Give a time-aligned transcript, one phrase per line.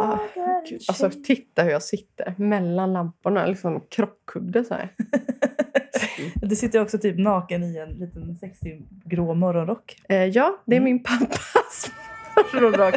[0.00, 0.18] Ah,
[0.68, 3.46] Gud, alltså, titta hur jag sitter mellan lamporna.
[3.46, 4.92] Liksom krockkudde så här.
[6.34, 9.96] Du sitter också typ naken i en liten sexig grå morgonrock.
[10.08, 10.84] Eh, ja, det är Mm.
[10.84, 11.90] min pappas
[12.54, 12.94] morgonrock.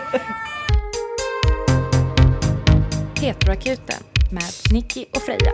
[3.22, 4.44] Heteroakuten med
[4.74, 5.52] Nicky och Freja.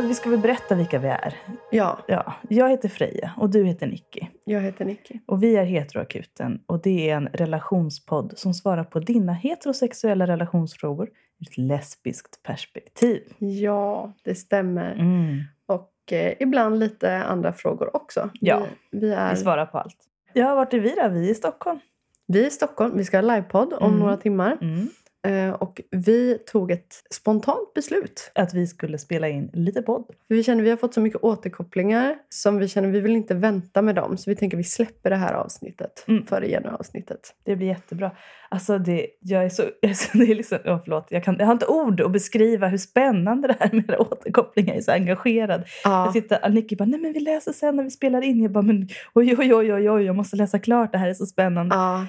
[0.00, 1.34] Vi ska väl berätta vilka vi är.
[1.70, 4.26] Ja, Ja, jag heter Freja och du heter Nicky.
[4.44, 5.18] jag heter Nicky.
[5.26, 11.08] Och vi är Heteroakuten och det är en relationspodd som svarar på dina heterosexuella relationsfrågor
[11.40, 13.22] ur ett lesbiskt perspektiv.
[13.38, 14.92] Ja, det stämmer.
[14.94, 15.40] Mm.
[15.66, 18.30] Och eh, ibland lite andra frågor också.
[18.40, 19.96] Ja, vi, vi är Vi svarar på allt.
[20.32, 21.08] Ja, vart är vi då?
[21.08, 21.78] Vi är i Stockholm.
[22.26, 22.96] vi är i Stockholm.
[22.96, 24.00] Vi ska ha livepodd om Mm.
[24.00, 24.58] några timmar.
[24.60, 24.88] Mm.
[25.26, 28.30] Eh, och vi tog ett spontant beslut.
[28.34, 30.04] Att vi skulle spela in lite podd.
[30.28, 33.34] För vi känner vi har fått så mycket återkopplingar som vi känner vi vill inte
[33.34, 34.16] vänta med dem.
[34.16, 36.26] Så vi tänker vi släpper det här avsnittet Mm.
[36.26, 37.34] före januari-avsnittet.
[37.44, 38.10] Det blir jättebra.
[38.48, 39.62] Alltså det, jag är så...
[39.86, 42.78] Alltså det är liksom, oh, förlåt, jag, kan, jag har inte ord att beskriva hur
[42.78, 44.72] spännande det här med återkopplingar.
[44.72, 45.62] Jag är så engagerad.
[45.84, 48.42] Ja, Jag sitter, Nicky bara, nej men vi läser sen när vi spelar in.
[48.42, 50.92] Jag bara, men oj, oj, oj, oj, oj, jag måste läsa klart.
[50.92, 51.74] Det här är så spännande.
[51.74, 52.06] ja.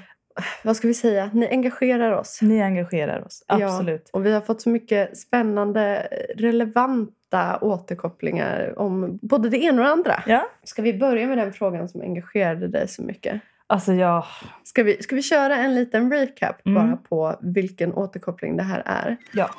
[0.64, 1.30] Vad ska vi säga?
[1.34, 2.40] Ni engagerar oss.
[2.42, 3.66] Ni engagerar oss, Ja.
[3.66, 4.10] absolut.
[4.14, 9.92] Och vi har fått så mycket spännande, relevanta återkopplingar om både det ena och det
[9.94, 10.24] andra.
[10.28, 10.48] Ja.
[10.64, 13.42] Ska vi börja med den frågan som engagerade dig så mycket?
[13.68, 14.26] Alltså jag,
[14.64, 16.76] Ska vi, ska vi köra en liten recap Mm.
[16.88, 19.18] bara på vilken återkoppling det här är?
[19.34, 19.50] ja.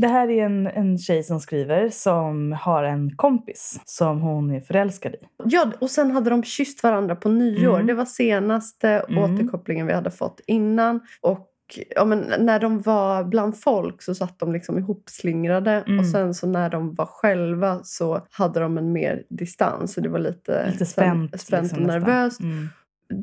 [0.00, 4.60] Det här är en, en tjej som skriver som har en kompis som hon är
[4.60, 5.18] förälskad i.
[5.44, 7.74] Ja, och sen hade de kysst varandra på nyår.
[7.74, 7.86] Mm.
[7.86, 9.22] Det var senaste Mm.
[9.34, 11.00] återkopplingen vi hade fått innan.
[11.20, 11.48] Och
[11.96, 15.72] ja, men när de var bland folk så satt de liksom ihopslingrade.
[15.86, 15.98] Mm.
[15.98, 19.92] Och sen så när de var själva så hade de en mer distans.
[19.94, 21.40] Så det var lite, Lite spänt.
[21.40, 22.40] spänt liksom, och nervöst.
[22.40, 22.68] Mm.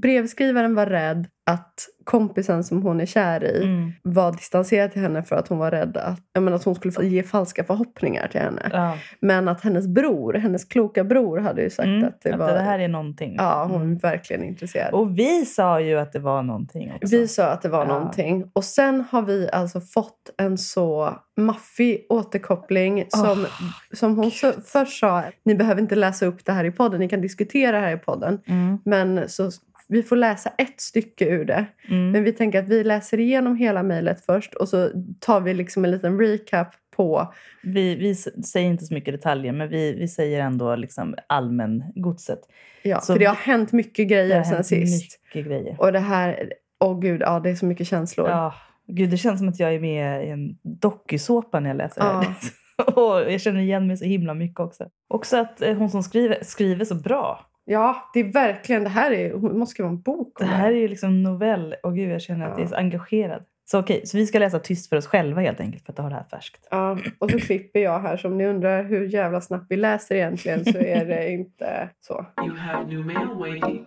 [0.01, 1.73] Brevskrivaren var rädd att
[2.03, 3.91] kompisen som hon är kär i Mm.
[4.03, 7.07] var distanserad till henne för att hon var rädd att, jag menar, att hon skulle
[7.07, 8.69] ge falska förhoppningar till henne.
[8.73, 8.97] Ja.
[9.19, 12.03] Men att hennes bror, hennes kloka bror hade ju sagt Mm.
[12.05, 12.51] att det att var...
[12.53, 13.35] det här är någonting.
[13.37, 13.97] Ja, hon Mm.
[13.97, 14.93] verkligen intresserad.
[14.93, 17.15] Och vi sa ju att det var någonting också.
[17.17, 17.87] Vi sa att det var Ja.
[17.93, 18.51] någonting.
[18.53, 24.51] Och sen har vi alltså fått en så maffig återkoppling som, Åh, som hon så,
[24.65, 27.85] först sa, ni behöver inte läsa upp det här i podden, ni kan diskutera det
[27.85, 28.39] här i podden.
[28.47, 28.77] Mm.
[28.85, 29.51] Men så,
[29.89, 31.65] vi får läsa ett stycke ur det.
[31.89, 32.11] Mm.
[32.11, 35.85] Men vi tänker att vi läser igenom hela mejlet först och så tar vi liksom
[35.85, 37.33] en liten recap på...
[37.63, 42.39] Vi, vi säger inte så mycket detaljer, men vi, vi säger ändå liksom allmän godset.
[42.83, 45.19] Ja, Så för det har hänt mycket Det grejer sen sist.
[45.25, 45.75] mycket grejer.
[45.79, 48.29] Och det här, åh gud, ja det är så mycket känslor.
[48.29, 48.53] Ja,
[48.87, 52.07] gud, det känns som att jag är med i en dokusåpa när jag läser det
[52.07, 52.19] Ja.
[52.21, 52.35] här.
[52.97, 54.87] Och jag känner igen mig så himla mycket också.
[55.07, 57.45] Också att eh, hon som skriver, skriver så bra.
[57.67, 60.75] Ja, det är verkligen, det här är, hon måste skriva en bok Det här är
[60.75, 61.75] ju liksom novell.
[61.83, 63.43] Och gud, jag känner att jag är så engagerad.
[63.67, 66.09] Så okej, så vi ska läsa tyst för oss själva helt enkelt för att ha
[66.09, 66.67] det här färskt.
[66.71, 68.17] Ja, och så klipper jag här.
[68.17, 72.25] Så om ni undrar hur jävla snabbt vi läser egentligen så är det inte så.
[72.45, 73.85] You have new mail waiting.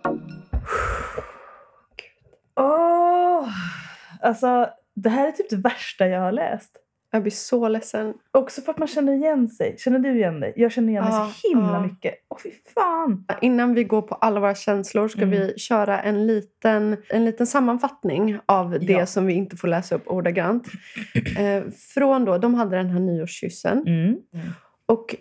[2.55, 3.47] Åh!
[4.21, 6.77] Alltså, det här är typ det värsta jag har läst.
[7.11, 8.13] Jag blir så ledsen.
[8.31, 9.75] Också för att man känner igen sig.
[9.77, 10.53] Känner du igen dig?
[10.55, 11.81] Jag känner igen mig Ja, så himla ja.
[11.81, 12.15] mycket.
[12.29, 13.25] Åh fy fan!
[13.41, 15.29] Innan vi går på alla våra känslor ska Mm.
[15.31, 19.05] vi köra en liten, en liten sammanfattning av det Ja.
[19.05, 20.67] som vi inte får läsa upp ordagrant.
[21.39, 23.83] Eh, från då, de hade den här nyårskyssen.
[23.87, 24.17] Mm.
[24.85, 25.15] Och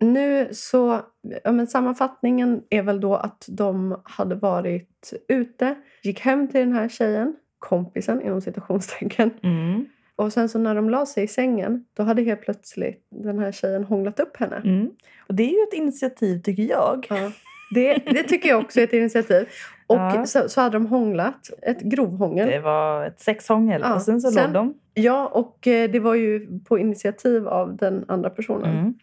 [0.00, 1.00] nu så,
[1.44, 6.72] ja men sammanfattningen är väl då att de hade varit ute, gick hem till den
[6.72, 9.30] här tjejen, kompisen inom citationstecken.
[9.42, 9.86] Mm.
[10.20, 13.52] Och sen så när de la sig i sängen, då hade helt plötsligt den här
[13.52, 14.56] tjejen hånglat upp henne.
[14.64, 14.90] Mm.
[15.28, 17.06] Och det är ju ett initiativ tycker jag.
[17.10, 17.30] Ja.
[17.74, 19.48] Det, det tycker jag också är ett initiativ.
[19.86, 20.26] Och Ja.
[20.26, 22.48] så, så hade de hånglat, ett grovhångel.
[22.48, 24.74] Det var ett sexhångel Ja, och sen så sen- låg de.
[24.94, 28.78] Ja, och eh, det var ju på initiativ av den andra personen.
[28.78, 28.94] Mm.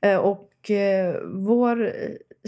[0.00, 1.92] Eh, Och eh, vår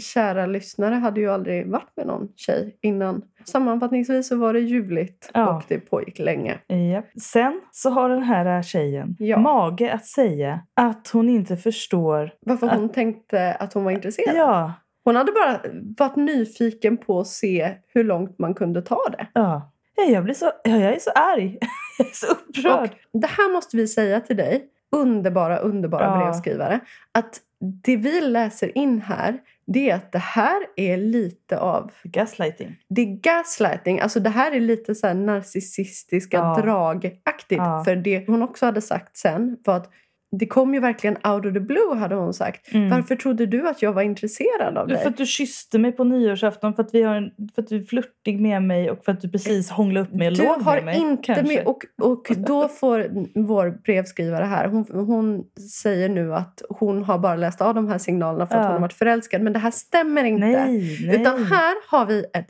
[0.01, 3.21] kära lyssnare hade ju aldrig varit med någon tjej innan.
[3.45, 5.55] Sammanfattningsvis så var det ljuvligt Ja.
[5.55, 6.57] och det pågick länge.
[6.67, 7.03] Ja.
[7.21, 9.37] Sen så har den här tjejen Ja.
[9.37, 12.31] mage att säga att hon inte förstår.
[12.39, 14.35] Varför hon tänkte att hon var intresserad.
[14.35, 15.59] Ja, Hon hade bara
[15.97, 19.27] varit nyfiken på att se hur långt man kunde ta det.
[19.33, 19.71] ja.
[19.97, 21.57] Ja, Jag, blir så, ja, jag är så arg.
[21.97, 22.89] Jag är så upprörd.
[23.13, 26.17] Och det här måste vi säga till dig, underbara, underbara Ja.
[26.17, 26.79] brevskrivare.
[27.11, 27.39] Att
[27.83, 29.37] det vi läser in här
[29.67, 31.91] det är att det här är lite av...
[32.03, 32.75] Gaslighting.
[32.89, 33.99] Det är gaslighting.
[33.99, 36.61] Alltså det här är lite så här narcissistiska Ja.
[36.61, 37.57] dragaktigt.
[37.57, 37.83] Ja.
[37.85, 39.89] För det hon också hade sagt sen var att
[40.37, 42.73] det kom ju verkligen out of the blue hade hon sagt.
[42.73, 42.89] Mm.
[42.89, 44.97] Varför trodde du att jag var intresserad av dig?
[44.97, 47.75] För att du kysste mig på nyårsafton, för att, vi har en, för att du
[47.77, 50.61] är flörtig med mig och för att du precis hånglade upp mig och Du låg
[50.61, 50.97] har med mig.
[50.97, 51.55] inte kanske.
[51.55, 53.07] med, och, och då får
[53.47, 55.43] vår brevskrivare här, hon, hon
[55.83, 58.65] säger nu att hon har bara läst av de här signalerna för att Ja.
[58.67, 59.41] hon har varit förälskad.
[59.41, 60.47] Men det här stämmer inte.
[60.47, 61.21] Nej, nej.
[61.21, 62.47] Utan här har vi ett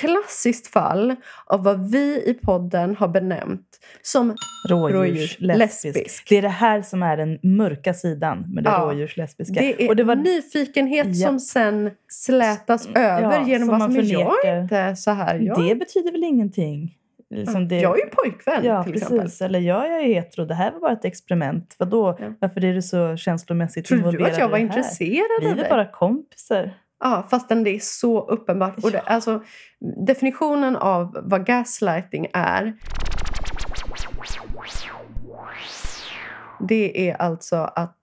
[0.00, 1.16] klassiskt fall
[1.46, 3.66] av vad vi i podden har benämnt
[4.02, 4.34] som
[4.68, 6.28] Rådjurslesbisk.
[6.28, 8.78] Det är det här som är den mörka sidan med det Ja.
[8.78, 9.54] rådjurslesbiska.
[9.60, 11.26] det är och det var nyfikenhet Ja.
[11.28, 15.10] som sen slätas Ja, över genom som vad man som är jag är inte så
[15.10, 15.38] här.
[15.38, 16.92] Jag, Det betyder väl ingenting?
[17.30, 19.10] Liksom det, jag är ju pojkvän Ja, till precis.
[19.12, 19.46] exempel.
[19.46, 20.44] Eller jag är hetero.
[20.44, 21.76] Det här var bara ett experiment.
[21.78, 22.16] Vadå?
[22.20, 22.32] Ja.
[22.40, 24.78] Varför är du så känslomässigt Trodde du involverad att jag var i det här?
[24.78, 25.62] intresserad Vi av är dig?
[25.62, 26.70] väl bara kompisar?
[27.04, 28.84] Ja, fastän det är så uppenbart.
[28.84, 29.42] Och det, alltså,
[30.06, 32.74] definitionen av vad gaslighting är
[36.68, 37.98] det är alltså att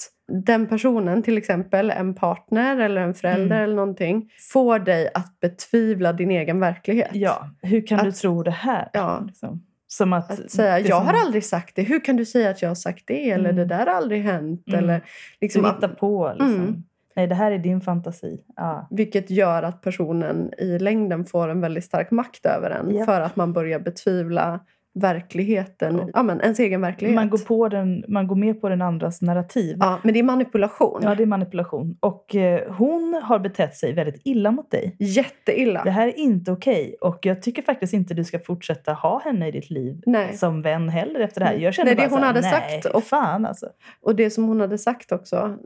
[0.46, 3.64] den personen, till exempel en partner eller en förälder Mm.
[3.64, 7.10] eller någonting får dig att betvivla din egen verklighet.
[7.14, 8.90] Ja, hur kan du Att- tro det här?
[8.94, 9.24] Ja.
[9.28, 9.64] Liksom.
[9.88, 12.62] Som att, Att säga jag som- har aldrig sagt det, hur kan du säga att
[12.62, 13.30] jag har sagt det?
[13.32, 13.56] Eller Mm.
[13.56, 14.64] det där har aldrig hänt.
[14.68, 14.80] Mm.
[14.80, 15.02] Eller,
[15.42, 16.30] liksom, Du hittar på.
[16.30, 16.56] Liksom.
[16.56, 16.84] Mm.
[17.16, 18.44] Nej, det här är din fantasi.
[18.56, 18.88] Ja.
[18.92, 22.96] Vilket gör att personen i längden får en väldigt stark makt över en.
[22.96, 23.06] Japp.
[23.06, 24.60] För att man börjar betvivla
[24.96, 26.10] verkligheten, Ja.
[26.14, 27.16] ja, men ens egen verklighet.
[27.16, 29.78] Man, går på den, man går med på den andras narrativ.
[29.80, 31.00] Ja, men det är manipulation.
[31.04, 31.98] Ja, det är manipulation.
[32.00, 34.96] Och eh, hon har betett sig väldigt illa mot dig.
[35.00, 35.84] Jätteilla.
[35.84, 36.96] Det här är inte okej.
[37.02, 40.34] Och jag tycker faktiskt inte du ska fortsätta ha henne i ditt liv Nej.
[40.34, 41.54] som vän heller efter det här.
[41.56, 43.68] Jag känner Nej, det bara hon så här, hade nej, sagt och- fan alltså.
[44.02, 45.58] Och det som hon hade sagt också,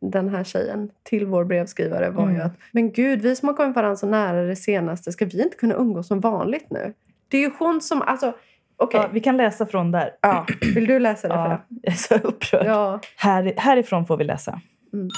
[0.00, 2.46] den här tjejen, till vår brevskrivare var ju Mm.
[2.46, 5.56] att Men gud, vi som har kommit varandra så nära det senaste, ska vi inte
[5.56, 6.92] kunna umgås som vanligt nu?
[7.28, 8.32] Det är ju hon som, alltså,
[8.76, 9.00] okej.
[9.02, 10.10] Ja, vi kan läsa från där.
[10.20, 10.46] Ja.
[10.74, 11.34] Vill du läsa det?
[11.34, 11.60] Ja, Freja?
[11.82, 12.66] jag är så upprörd.
[12.66, 13.00] Ja.
[13.16, 14.60] Här, härifrån får vi läsa.
[14.92, 15.08] Mm.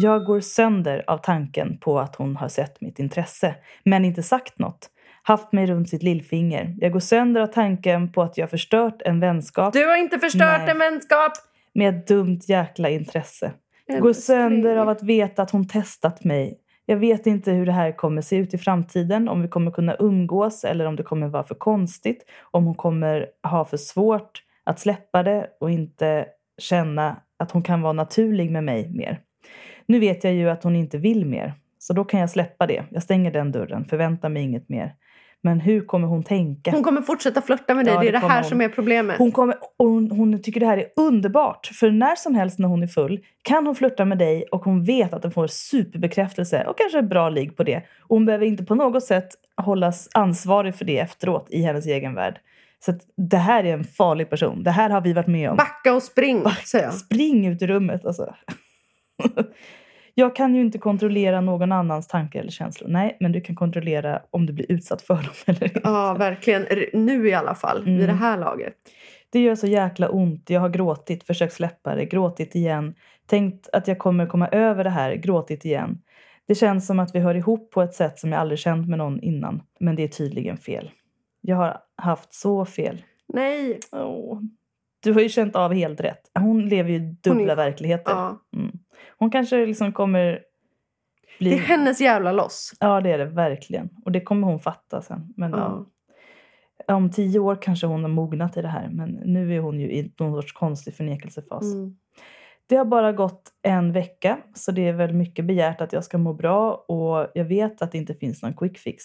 [0.00, 3.54] Jag går sönder av tanken på att hon har sett mitt intresse,
[3.84, 4.90] men inte sagt något.
[5.22, 6.74] Haft mig runt sitt lillfinger.
[6.78, 10.60] Jag går sönder av tanken på att jag förstört en vänskap Du har inte förstört
[10.60, 10.70] Nej.
[10.70, 11.32] en vänskap!
[11.74, 13.52] med ett dumt jäkla intresse.
[14.00, 16.58] Går sönder av att veta att hon testat mig.
[16.90, 19.96] Jag vet inte hur det här kommer se ut i framtiden, om vi kommer kunna
[19.98, 24.80] umgås eller om det kommer vara för konstigt, om hon kommer ha för svårt att
[24.80, 26.26] släppa det och inte
[26.58, 29.20] känna att hon kan vara naturlig med mig mer.
[29.86, 32.84] Nu vet jag ju att hon inte vill mer, så då kan jag släppa det.
[32.90, 34.94] Jag stänger den dörren, förväntar mig inget mer.
[35.42, 36.70] Men hur kommer hon tänka?
[36.70, 37.94] Hon kommer fortsätta flirta med dig.
[37.94, 38.44] Ja, det är det här hon.
[38.44, 39.18] som är problemet.
[39.18, 41.66] Hon, kommer, hon, hon tycker det här är underbart.
[41.66, 44.84] För när som helst när hon är full kan hon flirta med dig och hon
[44.84, 47.76] vet att den får superbekräftelse och kanske ett bra ligg på det.
[47.76, 49.28] Och hon behöver inte på något sätt
[49.62, 52.38] hållas ansvarig för det efteråt i hennes egen värld.
[52.84, 54.62] Så det här är en farlig person.
[54.62, 55.56] Det här har vi varit med om.
[55.56, 56.42] Backa och spring,
[56.72, 56.94] jag.
[56.94, 58.34] Spring ut ur rummet alltså.
[60.20, 62.88] Jag kan ju inte kontrollera någon annans tankar eller känslor.
[62.88, 65.80] Nej, men du kan kontrollera om du blir utsatt för dem eller inte.
[65.84, 66.66] Ja, verkligen.
[66.92, 67.98] Nu i alla fall, Mm.
[67.98, 68.74] vid det här laget.
[69.30, 70.50] Det gör så jäkla ont.
[70.50, 72.94] Jag har gråtit, försökt släppa det, gråtit igen.
[73.26, 75.98] Tänkt att jag kommer komma över det här, gråtit igen.
[76.48, 78.98] Det känns som att vi hör ihop på ett sätt som jag aldrig känt med
[78.98, 79.62] någon innan.
[79.80, 80.90] Men det är tydligen fel.
[81.40, 83.02] Jag har haft så fel.
[83.34, 83.78] Nej.
[83.92, 84.40] Åh.
[85.00, 86.20] Du har ju känt av helt rätt.
[86.38, 88.12] Hon lever ju dubbla är- verkligheter.
[88.12, 88.42] Ja.
[88.56, 88.78] Mm.
[89.18, 90.40] Hon kanske liksom kommer
[91.38, 91.50] bli...
[91.50, 92.72] Det är hennes jävla loss.
[92.80, 93.88] Ja, det är det verkligen.
[94.04, 95.34] Och det kommer hon fatta sen.
[95.36, 95.86] Men Ja.
[96.86, 98.88] ja, om tio år kanske hon har mognat i det här.
[98.88, 101.74] Men nu är hon ju i någon sorts konstig förnekelsefas.
[101.74, 101.96] Mm.
[102.66, 106.18] Det har bara gått en vecka, så det är väl mycket begärt att jag ska
[106.18, 106.72] må bra.
[106.74, 109.04] Och jag vet att det inte finns någon quick fix.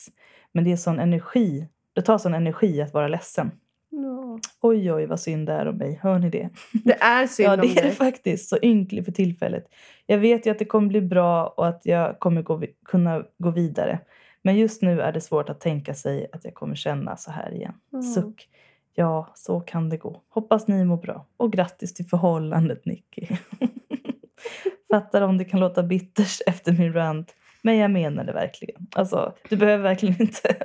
[0.51, 1.67] Men det är sån energi.
[1.93, 3.51] Det tar sån energi att vara ledsen.
[3.95, 4.39] Ja.
[4.61, 5.99] Oj, oj, vad synd det är om mig.
[6.03, 6.49] Hör ni det?
[6.83, 7.91] Det är synd Ja, om det är det dig.
[7.91, 8.49] faktiskt.
[8.49, 9.65] Så ynklig för tillfället.
[10.05, 13.51] Jag vet ju att det kommer bli bra och att jag kommer gå, kunna gå
[13.51, 13.99] vidare.
[14.41, 17.53] Men just nu är det svårt att tänka sig att jag kommer känna så här
[17.53, 17.73] igen.
[17.93, 18.03] Mm.
[18.03, 18.47] Suck.
[18.95, 20.21] Ja, så kan det gå.
[20.29, 21.25] Hoppas ni mår bra.
[21.37, 23.27] Och grattis till förhållandet, Nicky.
[24.91, 27.35] Fattar om det kan låta bittert efter min rant.
[27.63, 28.87] Men jag menar det verkligen.
[28.95, 30.55] Alltså, du behöver verkligen inte.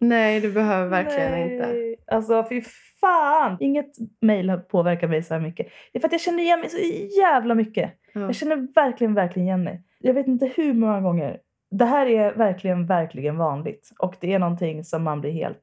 [0.00, 1.52] Nej, du behöver verkligen Nej.
[1.52, 1.96] inte.
[2.14, 2.62] Alltså fy
[3.00, 3.56] fan!
[3.60, 3.90] Inget
[4.20, 5.66] mejl har påverkat mig så här mycket.
[5.92, 6.78] Det är för att jag känner igen mig så
[7.20, 7.92] jävla mycket.
[8.14, 8.20] Ja.
[8.20, 9.82] Jag känner verkligen, verkligen igen mig.
[9.98, 11.38] Jag vet inte hur många gånger.
[11.70, 13.90] Det här är verkligen, verkligen vanligt.
[13.98, 15.62] Och det är någonting som man blir helt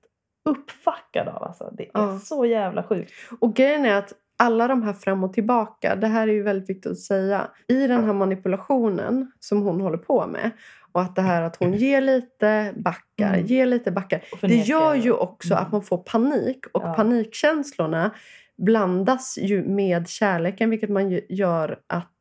[0.49, 1.43] uppfackad av.
[1.43, 1.73] Alltså.
[1.77, 2.19] Det är Ja.
[2.19, 3.11] så jävla sjukt.
[3.39, 6.69] Och grejen är att alla de här fram och tillbaka, det här är ju väldigt
[6.69, 7.47] viktigt att säga.
[7.67, 10.51] I den här manipulationen som hon håller på med
[10.91, 13.45] och att det här att hon ger lite, backar, Mm.
[13.45, 14.21] ger lite, backar.
[14.41, 15.63] Det gör ju också Mm.
[15.65, 16.93] att man får panik och Ja.
[16.93, 18.11] panikkänslorna
[18.57, 22.11] blandas ju med kärleken vilket man gör att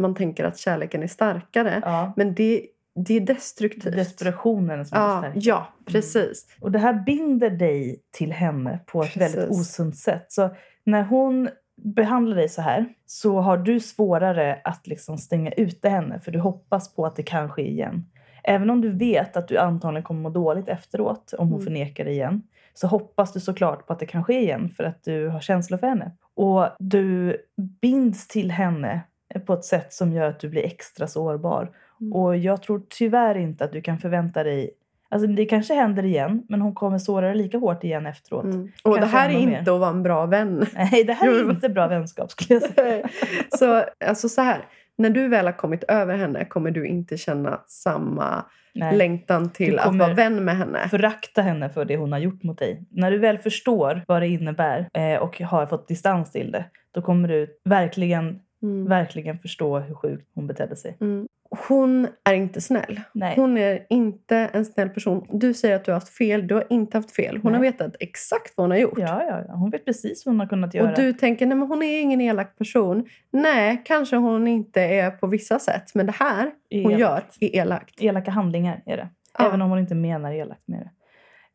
[0.00, 1.80] man tänker att kärleken är starkare.
[1.84, 2.12] Ja.
[2.16, 2.66] Men det,
[3.06, 3.94] det är destruktivt.
[3.96, 5.32] Desperationen som är ja, stark.
[5.36, 6.46] ja, precis.
[6.60, 9.36] Och det här binder dig till henne på ett Precis.
[9.36, 10.26] väldigt osunt sätt.
[10.28, 10.50] Så
[10.84, 16.20] när hon behandlar dig så här så har du svårare att liksom stänga ute henne
[16.20, 18.06] för du hoppas på att det kan ske igen.
[18.44, 21.64] Även om du vet att du antagligen kommer må dåligt efteråt om hon Mm.
[21.64, 22.42] förnekar det igen
[22.74, 25.78] så hoppas du såklart på att det kan ske igen för att du har känslor
[25.78, 26.10] för henne.
[26.34, 27.36] Och du
[27.80, 29.00] binds till henne
[29.46, 31.70] på ett sätt som gör att du blir extra sårbar.
[32.00, 32.12] Mm.
[32.12, 34.70] Och jag tror tyvärr inte att du kan förvänta dig
[35.08, 38.44] Alltså det kanske händer igen, men hon kommer såra dig lika hårt igen efteråt.
[38.44, 38.72] Mm.
[38.84, 39.58] Och det här är ännu mer.
[39.58, 40.66] inte att vara en bra vän.
[40.74, 43.08] Nej, det här är inte bra vänskap skulle jag säga.
[43.58, 44.64] så, alltså så här,
[44.98, 48.96] när du väl har kommit över henne kommer du inte känna samma Nej.
[48.96, 50.88] längtan till Du att vara vän med henne.
[50.88, 52.84] Förakta henne för det hon har gjort mot dig.
[52.90, 57.02] När du väl förstår vad det innebär eh, och har fått distans till det, då
[57.02, 58.88] kommer du verkligen, Mm.
[58.88, 60.96] verkligen förstå hur sjukt hon betedde sig.
[61.00, 61.28] Mm.
[61.68, 63.00] Hon är inte snäll.
[63.12, 63.32] Nej.
[63.36, 65.26] Hon är inte en snäll person.
[65.30, 66.46] Du säger att du har haft fel.
[66.46, 67.38] Du har inte haft fel.
[67.42, 67.58] Hon Nej.
[67.58, 68.98] har vetat exakt vad hon har gjort.
[68.98, 70.90] Ja, ja, ja, hon vet precis vad hon har kunnat göra.
[70.90, 73.06] Och du tänker, nej men hon är ingen elak person.
[73.30, 75.94] Nej, kanske hon inte är på vissa sätt.
[75.94, 77.42] Men det här hon Elakt.
[77.42, 78.02] gör är elakt.
[78.02, 79.08] Elaka handlingar är det.
[79.38, 79.46] Ja.
[79.48, 80.90] Även om hon inte menar elakt med det.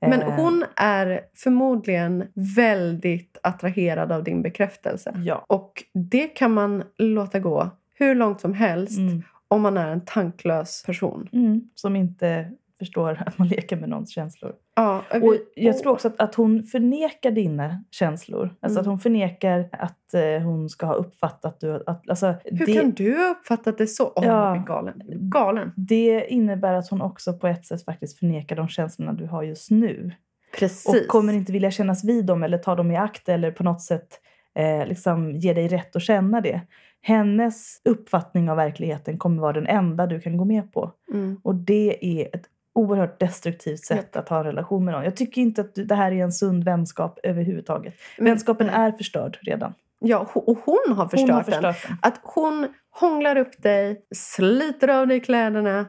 [0.08, 5.14] Men Eh, hon är förmodligen väldigt attraherad av din bekräftelse.
[5.26, 5.46] Ja.
[5.48, 9.24] Och det kan man låta gå hur långt som helst Mm.
[9.52, 11.30] Om man är en tanklös person.
[11.34, 11.62] Mm.
[11.76, 14.54] Som inte förstår att man leker med någons känslor.
[14.76, 18.56] Ja, Och jag tror också att, att hon förnekar dina känslor.
[18.60, 18.82] Alltså Mm.
[18.82, 22.92] att hon förnekar att eh, hon ska ha uppfattat du, att, alltså, Hur det, kan
[22.92, 24.14] du ha uppfattat det så?
[24.16, 24.64] Åh, Ja.
[24.68, 25.02] galen.
[25.30, 25.72] Galen.
[25.76, 29.72] det innebär att hon också på ett sätt faktiskt förnekar de känslorna du har just
[29.72, 30.12] nu.
[30.60, 30.88] Precis.
[31.04, 33.82] Och kommer inte vilja kännas vid dem eller ta dem i akt eller på något
[33.82, 34.08] sätt
[34.56, 36.62] eh, liksom ge dig rätt att känna det.
[37.02, 40.92] Hennes uppfattning av verkligheten kommer vara den enda du kan gå med på.
[41.14, 41.40] Mm.
[41.44, 42.44] Och det är ett
[42.76, 45.04] oerhört destruktivt sätt att ha en relation med någon.
[45.04, 47.94] Jag tycker inte att det här är en sund vänskap överhuvudtaget.
[48.18, 49.74] Vänskapen är förstörd redan.
[50.00, 51.74] Ja, och hon har förstört, Hon har den.
[51.74, 51.98] förstört den.
[52.02, 55.86] Att hon hånglar upp dig, sliter av dig kläderna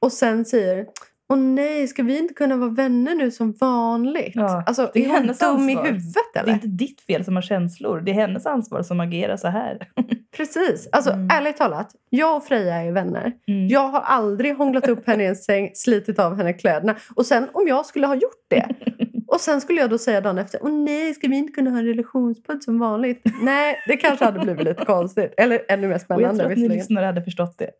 [0.00, 0.86] och sen säger
[1.30, 4.32] Åh nej, ska vi inte kunna vara vänner nu som vanligt?
[4.34, 5.70] Ja, alltså, det är är hon hennes dum ansvar.
[5.84, 6.52] i huvudet Det är eller?
[6.52, 8.00] inte ditt fel som har känslor.
[8.00, 9.78] Det är hennes ansvar som agerar så här.
[10.36, 10.88] Precis.
[10.92, 11.28] Alltså, Mm.
[11.32, 13.32] ärligt talat, jag och Freja är vänner.
[13.48, 13.68] Mm.
[13.68, 16.96] Jag har aldrig hånglat upp henne i en säng, slitit av henne kläderna.
[17.14, 18.68] Och sen om jag skulle ha gjort det
[19.26, 21.78] och sen skulle jag då säga dagen efter Åh nej, ska vi inte kunna ha
[21.78, 23.22] en relationspodd som vanligt?
[23.42, 25.34] Nej, det kanske hade blivit lite konstigt.
[25.36, 27.70] Eller ännu mer Och jag spännande tror att ni lyssnare hade förstått det.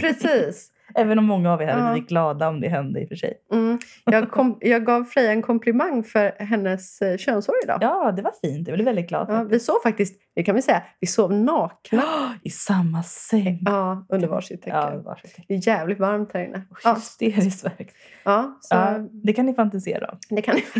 [0.00, 0.70] Precis.
[0.94, 1.92] Även om många av er hade Ja.
[1.92, 3.34] blivit glada om det hände i och för sig.
[3.52, 3.78] Mm.
[4.04, 7.78] Jag, kom, jag gav Freja en komplimang för hennes eh, könshår idag.
[7.80, 8.68] Ja, det var fint.
[8.68, 9.26] Jag blev väldigt glad.
[9.30, 12.02] Ja, vi sov faktiskt, det kan vi säga, vi sov nakna
[12.42, 13.58] I samma säng.
[13.64, 14.76] ja, under varsitt täcke.
[14.76, 15.36] Ja, varsitt.
[15.48, 16.62] Det är jävligt varmt här inne.
[16.84, 17.92] Ja, Hysteriskt verkligen.
[18.24, 20.18] ja, så Ja, det kan ni fantisera om.
[20.36, 20.64] det kan ni...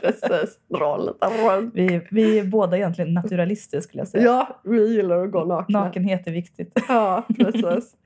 [0.00, 0.58] Precis.
[0.68, 1.74] Dra lite runt.
[1.74, 4.24] Vi, vi är båda egentligen naturalister skulle jag säga.
[4.24, 5.84] Ja, vi gillar att gå nakna.
[5.84, 6.80] Nakenhet är viktigt.
[6.88, 7.94] Ja, precis.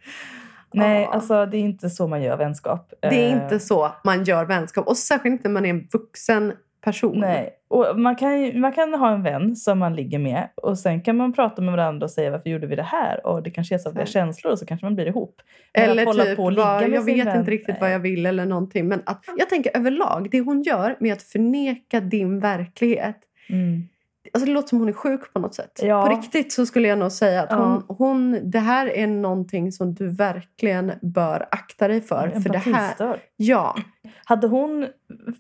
[0.77, 2.93] Nej, alltså det är inte så man gör vänskap.
[3.01, 4.87] Det är Eh, inte så man gör vänskap.
[4.87, 6.53] Och särskilt inte när man är en vuxen
[6.85, 7.21] person.
[7.21, 11.01] Nej, och man kan, man kan ha en vän som man ligger med och sen
[11.01, 13.27] kan man prata med varandra och säga varför gjorde vi det här?
[13.27, 15.43] Och det kanske är så att vi har känslor och så kanske man blir ihop.
[15.75, 17.79] Men Eller typ, på och ligga med jag vet vän, inte riktigt nej.
[17.81, 18.89] vad jag vill eller någonting.
[18.89, 23.19] Men att, jag tänker överlag, det hon gör med att förneka din verklighet.
[23.49, 23.89] Mm.
[24.37, 25.81] Alltså det låter som hon är sjuk på något sätt.
[25.83, 26.07] Ja.
[26.07, 27.57] På riktigt så skulle jag nog säga att Ja.
[27.57, 32.29] hon, hon, det här är någonting som du verkligen bör akta dig för.
[32.29, 33.77] för det här, ja,
[34.25, 34.87] Hade hon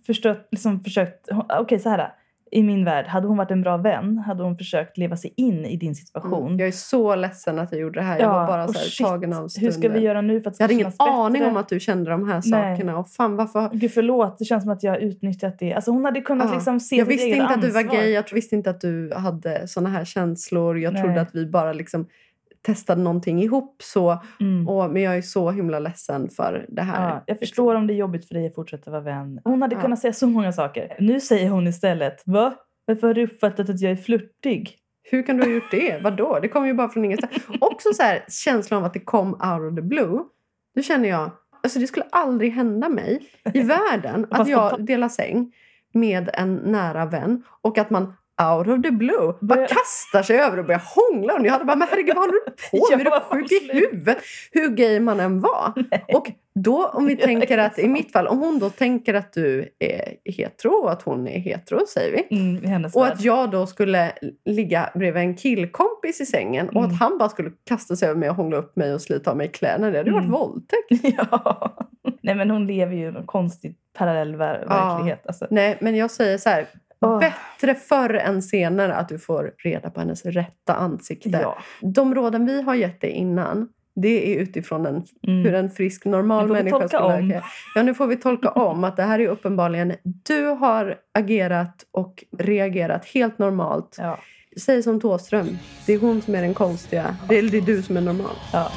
[0.06, 1.28] förstört, liksom försökt...
[1.48, 2.12] Okej, så här.
[2.50, 5.64] I min värld, hade hon varit en bra vän hade hon försökt leva sig in
[5.64, 6.46] i din situation.
[6.46, 6.58] mm.
[6.58, 8.18] jag är så ledsen att jag gjorde det här.
[8.20, 9.72] Jag var bara så här, shit, tagen av Hur stunden.
[9.72, 11.50] ska vi göra nu för att jag hade ingen kännas aning bättre?
[11.50, 12.76] om att du kände de här Nej.
[12.76, 12.98] sakerna.
[12.98, 13.70] Och fan, varför...
[13.72, 15.74] Gud förlåt, det känns som att jag har utnyttjat det.
[15.74, 16.54] Alltså hon hade kunnat Ja.
[16.54, 17.96] liksom se Jag visste inte att du var ansvar.
[18.00, 20.78] gay, jag visste inte att du hade såna här känslor.
[20.78, 21.02] Jag Nej.
[21.02, 22.06] trodde att vi bara liksom
[22.66, 23.76] testade någonting ihop.
[23.82, 24.68] Så, Mm.
[24.68, 27.08] och, men jag är så himla ledsen för det här.
[27.08, 29.40] Ja, jag förstår om det är jobbigt för dig att fortsätta vara vän.
[29.44, 29.80] Hon hade Ja.
[29.80, 30.96] kunnat säga så många saker.
[31.00, 32.54] Nu säger hon istället, va?
[32.84, 34.76] Varför har du uppfattat att jag är flörtig?
[35.10, 36.00] Hur kan du ha gjort det?
[36.02, 36.38] Vadå?
[36.42, 37.32] Det kom ju bara från ingenstans.
[37.60, 40.18] Också så här, känslan av att det kom out of the blue.
[40.74, 41.30] Då känner jag,
[41.62, 43.22] alltså det skulle aldrig hända mig
[43.54, 45.52] i världen att jag delar säng
[45.94, 48.12] med en nära vän och att man
[48.42, 49.16] out of the blue.
[49.18, 51.34] Bara Börjar- kastar sig över och börjar hångla.
[51.34, 53.06] Och jag hade bara, men herregud vad håller du på med?
[53.06, 54.18] Är du sjuk i huvudet?
[54.52, 55.72] Hur gay man än var.
[56.14, 59.32] Och då om vi tänker det att, i mitt fall, om hon då tänker att
[59.32, 62.36] du är hetero och att hon är hetero, säger vi.
[62.38, 64.12] Mm, Och att jag då skulle
[64.44, 66.90] ligga bredvid en killkompis i sängen och Mm.
[66.90, 69.36] att han bara skulle kasta sig över mig och hångla upp mig och slita av
[69.36, 69.90] mig kläderna.
[69.90, 70.30] Det hade ju Mm.
[70.30, 71.16] varit våldtäkt.
[71.30, 71.76] ja.
[72.22, 74.94] Nej men hon lever ju i en konstig parallell ver- Ja.
[74.94, 75.26] verklighet.
[75.26, 75.46] Alltså.
[75.50, 76.66] Nej, men jag säger så här.
[77.00, 77.18] Åh.
[77.20, 81.28] Bättre förr än senare att du får reda på hennes rätta ansikte.
[81.42, 81.58] Ja.
[81.80, 84.94] De råden vi har gett dig innan, det är utifrån en,
[85.26, 85.44] Mm.
[85.44, 87.12] hur en frisk, normal människa skulle om.
[87.12, 87.42] agera.
[87.74, 89.92] Ja, nu får vi tolka om att det här är uppenbarligen...
[90.02, 93.96] Du har agerat och reagerat helt normalt.
[93.98, 94.18] Ja.
[94.60, 95.58] Säg som Thåström.
[95.86, 97.16] Det är hon som är den konstiga.
[97.28, 98.36] Det är, det är du som är normal.
[98.52, 98.70] Ja.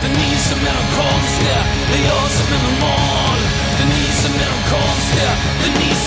[0.00, 3.38] Det är ni som är de konstiga, det är jag som är normal.
[3.76, 5.30] Det är ni som är de konstiga,
[5.60, 6.05] det är ni som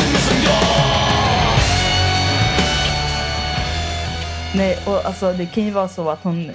[4.56, 6.52] Nej, och alltså det kan ju vara så att hon...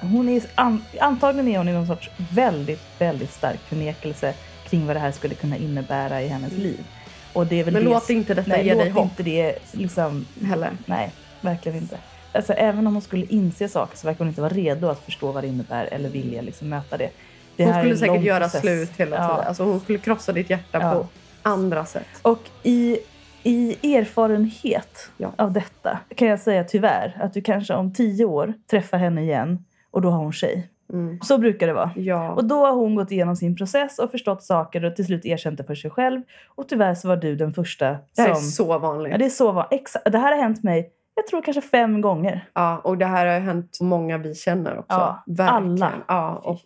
[0.00, 4.34] hon är, an, antagligen är hon i någon sorts väldigt, väldigt stark förnekelse
[4.68, 6.84] kring vad det här skulle kunna innebära i hennes liv.
[7.32, 9.58] Och det är väl Men det, låt inte detta nej, ge dig hopp inte det
[9.72, 10.26] liksom...
[10.46, 10.70] heller.
[10.86, 11.98] Nej, verkligen inte.
[12.32, 15.32] Alltså, även om hon skulle inse saker så verkar hon inte vara redo att förstå
[15.32, 17.10] vad det innebär eller vilja liksom möta det.
[17.56, 18.60] det Hon skulle säkert göra process.
[18.60, 19.28] slut hela Ja.
[19.28, 19.48] tiden.
[19.48, 20.92] Alltså hon skulle krossa ditt hjärta Ja.
[20.94, 21.06] på
[21.42, 22.06] andra sätt.
[22.22, 22.98] Och i,
[23.42, 25.32] i erfarenhet Ja.
[25.36, 29.64] av detta kan jag säga tyvärr att du kanske om tio år träffar henne igen
[29.90, 30.68] och då har hon tjej.
[30.92, 31.20] Mm.
[31.22, 31.90] Så brukar det vara.
[31.96, 32.30] Ja.
[32.32, 35.58] Och då har hon gått igenom sin process och förstått saker och till slut erkänt
[35.58, 36.22] det för sig själv.
[36.54, 38.42] Och tyvärr så var du den första det här är som...
[38.44, 39.12] så vanligt.
[39.12, 42.00] Ja, det är så va- exa- Det här har hänt mig, jag tror kanske fem
[42.00, 42.48] gånger.
[42.54, 44.84] Ja, och det här har hänt många vi känner också.
[44.98, 45.54] Ja, Verkligen.
[45.54, 45.92] alla.
[46.08, 46.60] Ja, och.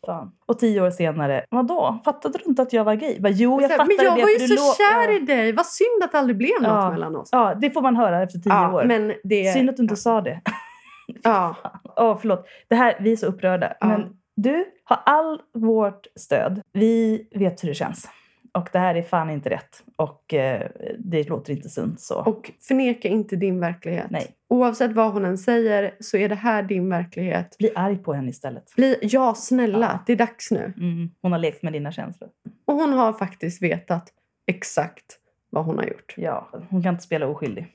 [0.47, 1.99] Och tio år senare, vadå?
[2.05, 3.21] Fattade du inte att jag var gay?
[3.21, 4.23] Bara, jo, jag men fattade jag det.
[4.23, 5.17] var ju så lå- kär ja.
[5.17, 5.53] i dig.
[5.53, 6.91] Vad synd att det aldrig blev något Ja.
[6.91, 7.29] mellan oss.
[7.33, 8.85] Ja, det får man höra efter tio Ja, år.
[8.85, 9.53] men det...
[9.55, 10.41] Synd att du inte sa det.
[11.23, 11.55] Ja.
[11.97, 12.47] Åh, förlåt.
[12.69, 13.73] Det här, vi är så upprörda.
[13.81, 13.87] Ja.
[13.87, 14.05] Men
[14.37, 16.62] du har all vårt stöd.
[16.73, 18.09] Vi vet hur det känns.
[18.57, 19.83] Och det här är fan inte rätt.
[19.97, 22.01] Och eh, det låter inte sunt.
[22.01, 22.21] Så.
[22.21, 24.11] Och förneka inte din verklighet.
[24.11, 24.27] Nej.
[24.49, 27.59] Oavsett vad hon än säger så är det här din verklighet.
[27.59, 28.75] Bli arg på henne istället.
[28.77, 29.87] Bli, ja, snälla.
[29.87, 29.99] Ja.
[30.07, 30.73] Det är dags nu.
[30.76, 31.11] Mm.
[31.23, 32.30] Hon har lekt med dina känslor.
[32.65, 34.13] Och hon har faktiskt vetat
[34.47, 35.19] exakt
[35.50, 36.15] vad hon har gjort.
[36.17, 37.67] Ja, hon kan inte spela oskyldig.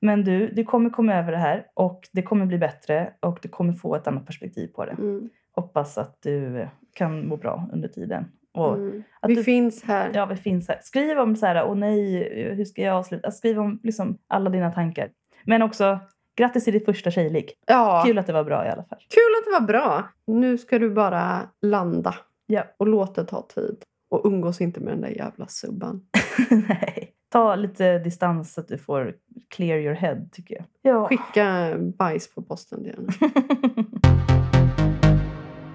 [0.00, 3.48] Men du, du kommer komma över det här och det kommer bli bättre och du
[3.48, 4.92] kommer få ett annat perspektiv på det.
[4.92, 5.30] Mm.
[5.52, 8.24] Hoppas att du kan må bra under tiden.
[8.54, 9.02] Och Mm.
[9.28, 10.10] Vi du, finns här.
[10.14, 10.78] Ja, vi finns här.
[10.82, 13.26] Skriv om så här, åh nej, hur ska jag avsluta?
[13.26, 15.10] Alltså, Skriv om liksom alla dina tankar.
[15.44, 15.98] Men också,
[16.36, 17.52] grattis till ditt första tjejligg.
[17.66, 18.02] Ja.
[18.06, 18.98] Kul att det var bra i alla fall.
[18.98, 20.08] Kul att det var bra.
[20.26, 22.14] Nu ska du bara landa.
[22.46, 22.64] Ja.
[22.76, 23.76] Och låt det ta tid.
[24.10, 26.06] Och umgås inte med den där jävla subban.
[26.68, 27.12] nej.
[27.32, 29.14] Ta lite distans så att du får
[29.48, 30.64] clear your head, tycker jag.
[30.82, 31.08] Ja.
[31.08, 33.12] Skicka bajs på posten till henne.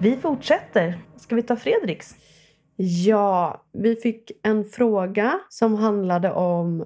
[0.00, 0.98] vi fortsätter.
[1.16, 2.14] Ska vi ta Fredriks?
[2.76, 6.84] Ja, vi fick en fråga som handlade om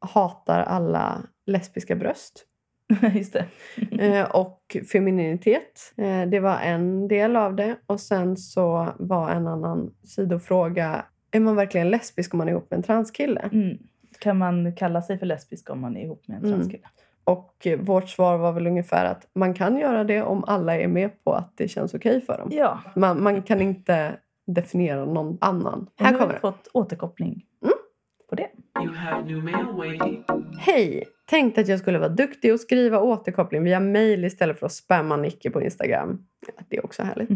[0.00, 2.44] hatar alla lesbiska bröst
[3.14, 3.46] Just det.
[4.18, 5.92] eh, och femininitet.
[5.96, 7.76] Eh, det var en del av det.
[7.86, 12.70] Och sen så var en annan sidofråga är man verkligen lesbisk om man är ihop
[12.70, 13.48] med en transkille?
[13.52, 13.78] Mm.
[14.20, 16.58] Kan man kalla sig för lesbisk om man är ihop med en Mm.
[16.58, 16.86] transkille?
[17.24, 20.88] Och eh, vårt svar var väl ungefär att man kan göra det om alla är
[20.88, 22.48] med på att det känns okej för dem.
[22.52, 22.80] Ja.
[22.96, 24.16] Man, man kan inte
[24.52, 25.86] definiera någon annan.
[25.98, 27.74] Och Här nu har kommer vi fått återkoppling Mm.
[28.28, 28.48] på det.
[28.84, 30.24] You have new mail waiting.
[30.58, 31.04] Hej!
[31.30, 35.16] Tänkte att jag skulle vara duktig och skriva återkoppling via mail istället för att spamma
[35.16, 36.18] Nicky på Instagram.
[36.46, 37.28] Ja, det är också härligt.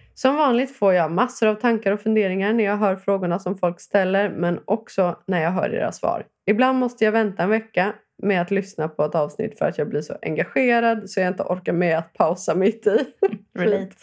[0.14, 3.80] Som vanligt får jag massor av tankar och funderingar när jag hör frågorna som folk
[3.80, 6.26] ställer men också när jag hör deras svar.
[6.46, 7.92] Ibland måste jag vänta en vecka
[8.22, 11.42] med att lyssna på ett avsnitt för att jag blir så engagerad så jag inte
[11.42, 12.98] orkar med att pausa mitt i.
[13.58, 13.94] Relate.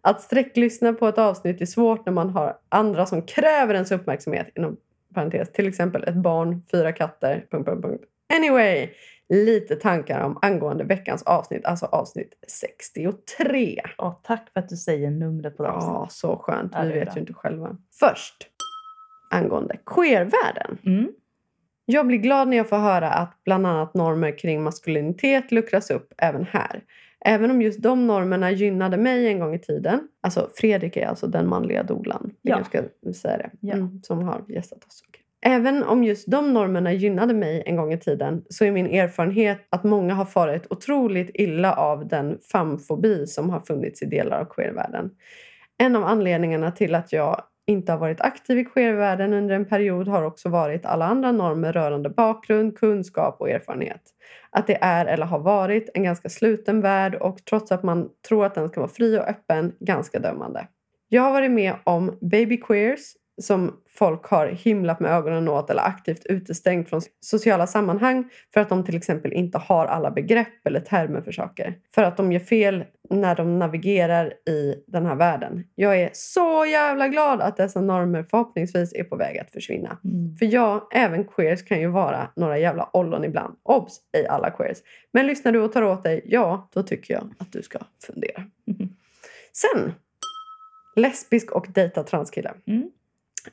[0.00, 4.48] Att sträcklyssna på ett avsnitt är svårt när man har andra som kräver ens uppmärksamhet.
[4.54, 4.76] Inom
[5.14, 7.46] parentes, till exempel ett barn, fyra katter...
[7.50, 8.04] Punkt, punkt, punkt.
[8.34, 8.88] Anyway,
[9.28, 13.80] lite tankar om angående veckans avsnitt, alltså avsnitt 63.
[13.98, 15.94] Ja, tack för att du säger numret på det avsnittet.
[15.94, 16.72] Ja, så skönt.
[16.82, 17.14] Vi vet bra.
[17.14, 17.76] ju inte själva.
[18.00, 18.48] Först,
[19.30, 20.78] angående queervärlden.
[20.86, 21.12] Mm.
[21.84, 26.12] Jag blir glad när jag får höra att bland annat normer kring maskulinitet luckras upp
[26.18, 26.82] även här.
[27.24, 30.08] Även om just de normerna gynnade mig en gång i tiden.
[30.20, 32.30] Alltså Fredrik är alltså den manliga dolan.
[32.42, 32.56] Ja.
[32.56, 33.72] Jag ska säga det.
[33.72, 35.02] Mm, som har gästat oss.
[35.40, 39.58] Även om just de normerna gynnade mig en gång i tiden så är min erfarenhet
[39.70, 44.44] att många har farit otroligt illa av den famfobi som har funnits i delar av
[44.44, 45.10] queervärlden.
[45.78, 50.08] En av anledningarna till att jag inte har varit aktiv i queervärlden under en period
[50.08, 54.02] har också varit alla andra normer rörande bakgrund, kunskap och erfarenhet.
[54.50, 58.44] Att det är eller har varit en ganska sluten värld och trots att man tror
[58.44, 60.66] att den ska vara fri och öppen, ganska dömande.
[61.08, 63.00] Jag har varit med om baby queers
[63.38, 68.68] som folk har himlat med ögonen åt eller aktivt utestängt från sociala sammanhang för att
[68.68, 71.74] de till exempel inte har alla begrepp eller termer för saker.
[71.94, 75.64] För att de gör fel när de navigerar i den här världen.
[75.74, 79.98] Jag är så jävla glad att dessa normer förhoppningsvis är på väg att försvinna.
[80.04, 80.36] Mm.
[80.36, 83.56] För ja, även queers kan ju vara några jävla ollon ibland.
[83.62, 84.00] Obs!
[84.12, 84.78] Ej alla queers.
[85.12, 88.44] Men lyssnar du och tar åt dig, ja, då tycker jag att du ska fundera.
[88.66, 88.88] Mhm.
[89.52, 89.92] Sen,
[90.96, 92.54] lesbisk och dejta transkille.
[92.66, 92.90] Mm.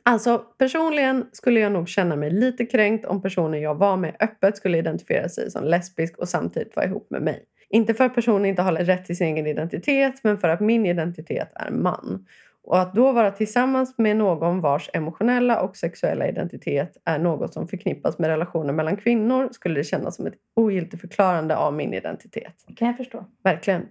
[0.04, 4.58] Alltså personligen skulle jag nog känna mig lite kränkt om personen jag var med öppet
[4.58, 7.44] skulle identifiera sig som lesbisk och samtidigt vara ihop med mig.
[7.70, 10.86] Inte för att personen inte har rätt till sin egen identitet men för att min
[10.86, 12.26] identitet är man.
[12.64, 17.68] Och att då vara tillsammans med någon vars emotionella och sexuella identitet är något som
[17.68, 22.66] förknippas med relationer mellan kvinnor skulle det kännas som ett ogiltigt förklarande av min identitet.
[22.76, 23.26] kan jag förstå.
[23.44, 23.82] Verkligen.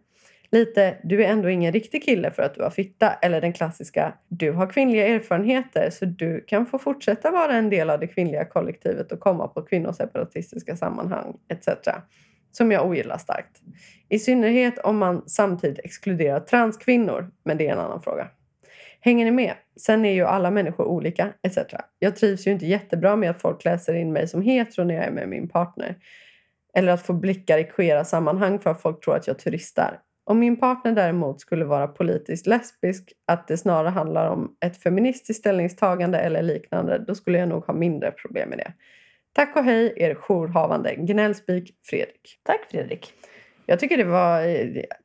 [0.55, 3.13] Lite, du är ändå ingen riktig kille för att du har fitta.
[3.13, 7.91] Eller den klassiska, du har kvinnliga erfarenheter så du kan få fortsätta vara en del
[7.91, 11.69] av det kvinnliga kollektivet och komma på kvinnoseparatistiska sammanhang etc.
[12.53, 13.61] Som jag ogillar starkt.
[14.09, 18.29] I synnerhet om man samtidigt exkluderar transkvinnor, men det är en annan fråga.
[19.01, 19.55] Hänger ni med?
[19.81, 21.59] Sen är ju alla människor olika etc.
[21.99, 25.05] Jag trivs ju inte jättebra med att folk läser in mig som hetero när jag
[25.05, 25.97] är med min partner.
[26.75, 30.01] Eller att få blickar i queera sammanhang för att folk tror att jag turistar.
[30.25, 35.41] Om min partner däremot skulle vara politiskt lesbisk, att det snarare handlar om ett feministiskt
[35.41, 38.73] ställningstagande eller liknande, då skulle jag nog ha mindre problem med det.
[39.33, 42.39] Tack och hej, er jourhavande gnällspik Fredrik.
[42.43, 43.13] Tack Fredrik.
[43.67, 44.47] Jag tycker det var eh,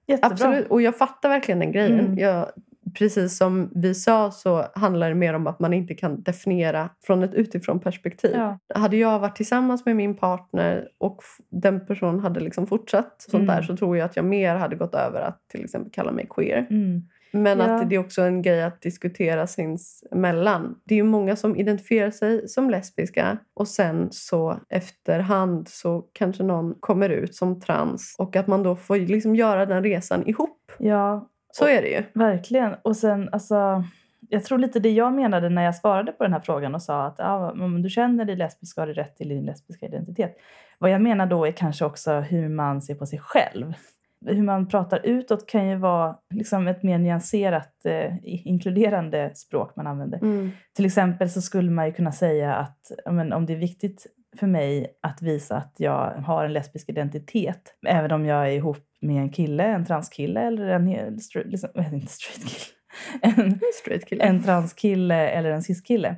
[0.08, 0.29] Jättebra.
[0.32, 1.99] absolut, och jag fattar verkligen den grejen.
[1.99, 2.17] Mm.
[2.17, 2.49] Jag,
[2.93, 7.23] precis som vi sa så handlar det mer om att man inte kan definiera från
[7.23, 8.32] ett utifrån perspektiv.
[8.36, 8.60] Ja.
[8.75, 13.56] Hade jag varit tillsammans med min partner och den personen hade liksom fortsatt sånt Mm.
[13.56, 16.28] där så tror jag att jag mer hade gått över att till exempel kalla mig
[16.30, 16.67] queer.
[16.69, 17.02] Mm.
[17.32, 17.65] Men Ja.
[17.65, 20.75] att det är också en grej att diskutera sinsemellan.
[20.86, 26.43] Det är ju många som identifierar sig som lesbiska och sen så efterhand så kanske
[26.43, 30.71] någon kommer ut som trans och att man då får liksom göra den resan ihop.
[30.80, 32.03] ja, Så är det ju.
[32.13, 32.75] Verkligen.
[32.81, 33.83] Och sen, alltså,
[34.29, 37.03] jag tror lite det jag menade när jag svarade på den här frågan och sa
[37.03, 40.38] att ja, om du känner dig lesbisk har du rätt till din lesbiska identitet.
[40.77, 43.73] Vad jag menar då är kanske också hur man ser på sig själv.
[44.25, 49.88] Hur man pratar utåt kan ju vara liksom ett mer nyanserat, eh, inkluderande språk man
[49.88, 50.17] använder.
[50.17, 50.51] Mm.
[50.75, 54.47] Till exempel så skulle man ju kunna säga att men om det är viktigt för
[54.47, 59.21] mig att visa att jag har en lesbisk identitet, även om jag är ihop med
[59.21, 62.43] en kille, en transkille eller en straight, liksom, inte straight
[63.21, 66.15] en, Straight en transkille eller en cis-kille,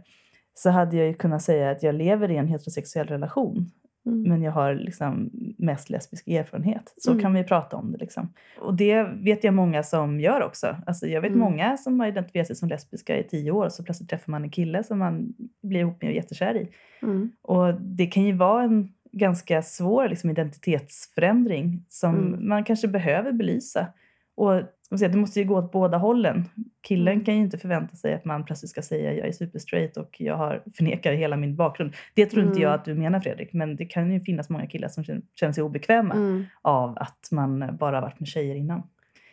[0.54, 3.72] så hade jag ju kunnat säga att jag lever i en heterosexuell relation.
[4.06, 4.24] Mm.
[4.30, 6.94] Men jag har liksom mest lesbisk erfarenhet.
[6.98, 7.22] Så Mm.
[7.22, 7.98] kan vi prata om det.
[7.98, 8.34] Liksom.
[8.60, 10.76] Och det vet jag många som gör också.
[10.86, 11.40] Alltså jag vet Mm.
[11.40, 13.70] många som har identifierat sig som lesbiska i tio år.
[13.70, 15.34] Så plötsligt träffar man en kille som man
[15.64, 16.68] blir ihop med och är jättekär i.
[17.02, 17.32] Mm.
[17.42, 22.48] Och det kan ju vara en ganska svår liksom, identitetsförändring som Mm.
[22.48, 23.88] man kanske behöver belysa.
[24.36, 24.62] Och
[24.92, 26.46] man säga, det måste ju gå åt båda hållen.
[26.88, 27.26] Killen Mm.
[27.26, 30.36] kan ju inte förvänta sig att man plötsligt ska säga jag är superstraight och jag
[30.38, 31.94] har förnekar hela min bakgrund.
[32.14, 32.64] Det tror inte Mm.
[32.64, 35.04] jag att du menar Fredrik, men det kan ju finnas många killar som
[35.36, 36.44] känner, sig obekväma Mm.
[36.62, 38.84] av att man bara varit med tjejer innan.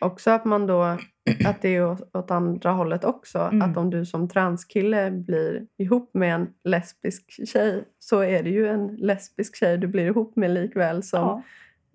[0.01, 0.83] Också att man då,
[1.45, 3.39] att det är åt andra hållet också.
[3.39, 3.61] Mm.
[3.71, 8.67] Att om du som transkille blir ihop med en lesbisk tjej så är det ju
[8.67, 11.43] en lesbisk tjej du blir ihop med likväl som Ja.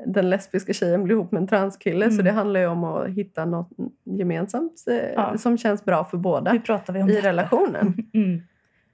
[0.06, 2.04] Den lesbiska tjejen blir ihop med en transkille.
[2.06, 2.24] Så Mm.
[2.24, 3.68] det handlar ju om att hitta något
[4.04, 5.38] gemensamt eh, Ja.
[5.38, 6.92] som känns bra för båda i detta?
[7.28, 7.94] relationen.
[8.14, 8.40] Mm.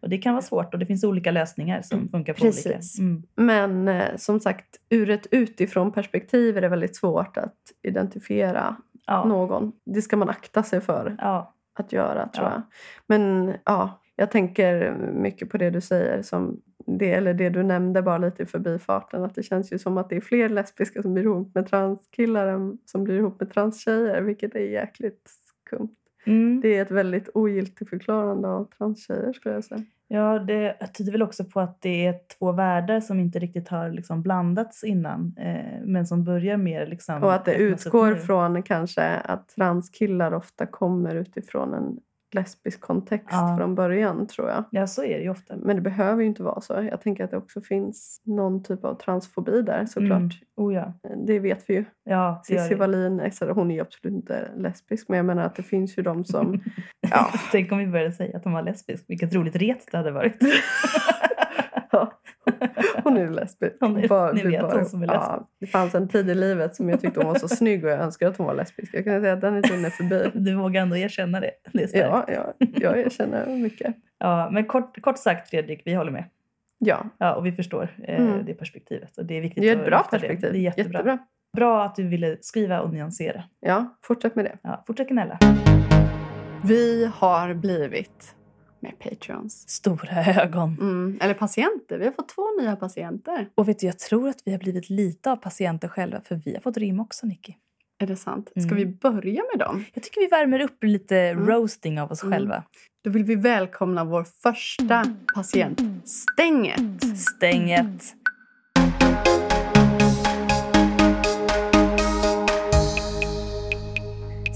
[0.02, 2.78] Och det kan vara svårt och det finns olika lösningar som funkar för olika.
[2.98, 3.22] Mm.
[3.36, 9.24] Men eh, som sagt, ur ett utifrån perspektiv är det väldigt svårt att identifiera Ja.
[9.24, 9.72] någon.
[9.86, 11.16] Det ska man akta sig för.
[11.18, 11.54] Ja.
[11.74, 12.52] att göra tror Ja.
[12.52, 12.62] jag.
[13.06, 18.02] Men ja, jag tänker mycket på det du säger som det, eller det du nämnde
[18.02, 19.24] bara lite i förbifarten.
[19.24, 22.46] Att det känns ju som att det är fler lesbiska som blir ihop med transkillar
[22.46, 24.22] än som blir ihop med transtjejer.
[24.22, 25.30] Vilket är jäkligt
[25.66, 25.96] skumt.
[26.26, 26.60] Mm.
[26.60, 29.84] Det är ett väldigt ogiltigt förklarande av transtjejer skulle jag säga.
[30.08, 33.90] Ja, det tyder väl också på att det är två världar som inte riktigt har
[33.90, 35.34] liksom blandats innan.
[35.38, 37.22] Eh, men som börjar mer liksom...
[37.22, 41.98] Och att det utgår från kanske att transkillar ofta kommer utifrån en
[42.34, 43.56] lesbisk kontext Ja.
[43.58, 44.64] från början tror jag.
[44.70, 45.56] Ja, så är det ju ofta.
[45.56, 46.88] Men det behöver ju inte vara så.
[46.90, 50.18] Jag tänker att det också finns någon typ av transfobi där såklart.
[50.20, 50.30] Mm.
[50.56, 50.92] Oh, ja.
[51.26, 51.84] Det vet vi ju.
[52.04, 52.74] Ja, Cissi.
[52.74, 56.24] Wallin, hon är ju absolut inte lesbisk men jag menar att det finns ju de
[56.24, 56.60] som...
[57.10, 57.30] ja.
[57.52, 59.04] Tänk om vi började säga att hon var lesbisk.
[59.08, 60.36] Vilket roligt ret det hade varit.
[61.92, 62.12] Ja.
[63.04, 63.76] Hon är lesbisk.
[63.80, 66.76] Hon är- Bara- ni vet hon som är Ja, det fanns en tid i livet
[66.76, 68.94] som jag tyckte hon var så snygg och jag önskade att hon var lesbisk.
[68.94, 70.30] Jag kan säga att den tiden är förbi.
[70.34, 71.50] Du vågar ändå erkänna det.
[71.72, 72.30] Det är starkt.
[72.36, 73.94] Ja, ja, jag erkänner mycket.
[74.18, 76.24] Ja, men kort, kort sagt Fredrik, vi håller med.
[76.78, 78.44] Ja, Ja, och vi förstår eh, Mm.
[78.44, 79.18] det perspektivet.
[79.18, 80.40] Och det är viktigt det är ett bra perspektiv.
[80.40, 80.50] Det.
[80.50, 80.92] det är jättebra.
[80.98, 81.18] Jättebra.
[81.56, 83.42] Bra att du ville skriva och nyansera.
[83.60, 84.58] Ja, fortsätt med det.
[84.62, 85.38] Ja, fortsätt gnälla.
[86.64, 88.34] Vi har blivit
[88.82, 89.68] med Patreons.
[89.68, 90.76] Stora ögon.
[90.80, 91.98] Mm, eller patienter.
[91.98, 93.48] Vi har fått två nya patienter.
[93.54, 96.54] Och vet du, jag tror att vi har blivit lite av patienter själva för vi
[96.54, 97.54] har fått rim också, Nicky.
[98.02, 98.48] Är det sant?
[98.50, 98.76] Ska Mm.
[98.76, 99.84] vi börja med dem?
[99.94, 101.46] Jag tycker vi värmer upp lite Mm.
[101.46, 102.32] roasting av oss Mm.
[102.32, 102.64] själva.
[103.04, 107.18] Då vill vi välkomna vår första patient, Stänget.
[107.18, 108.14] Stänget.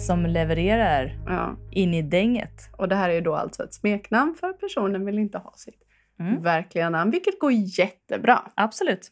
[0.06, 1.56] Som levererar Ja.
[1.70, 2.52] in i dänget.
[2.78, 5.80] Och det här är då alltså ett smeknamn för personen vill inte ha sitt
[6.20, 6.42] Mm.
[6.42, 8.42] verkliga namn, vilket går jättebra.
[8.54, 9.08] Absolut.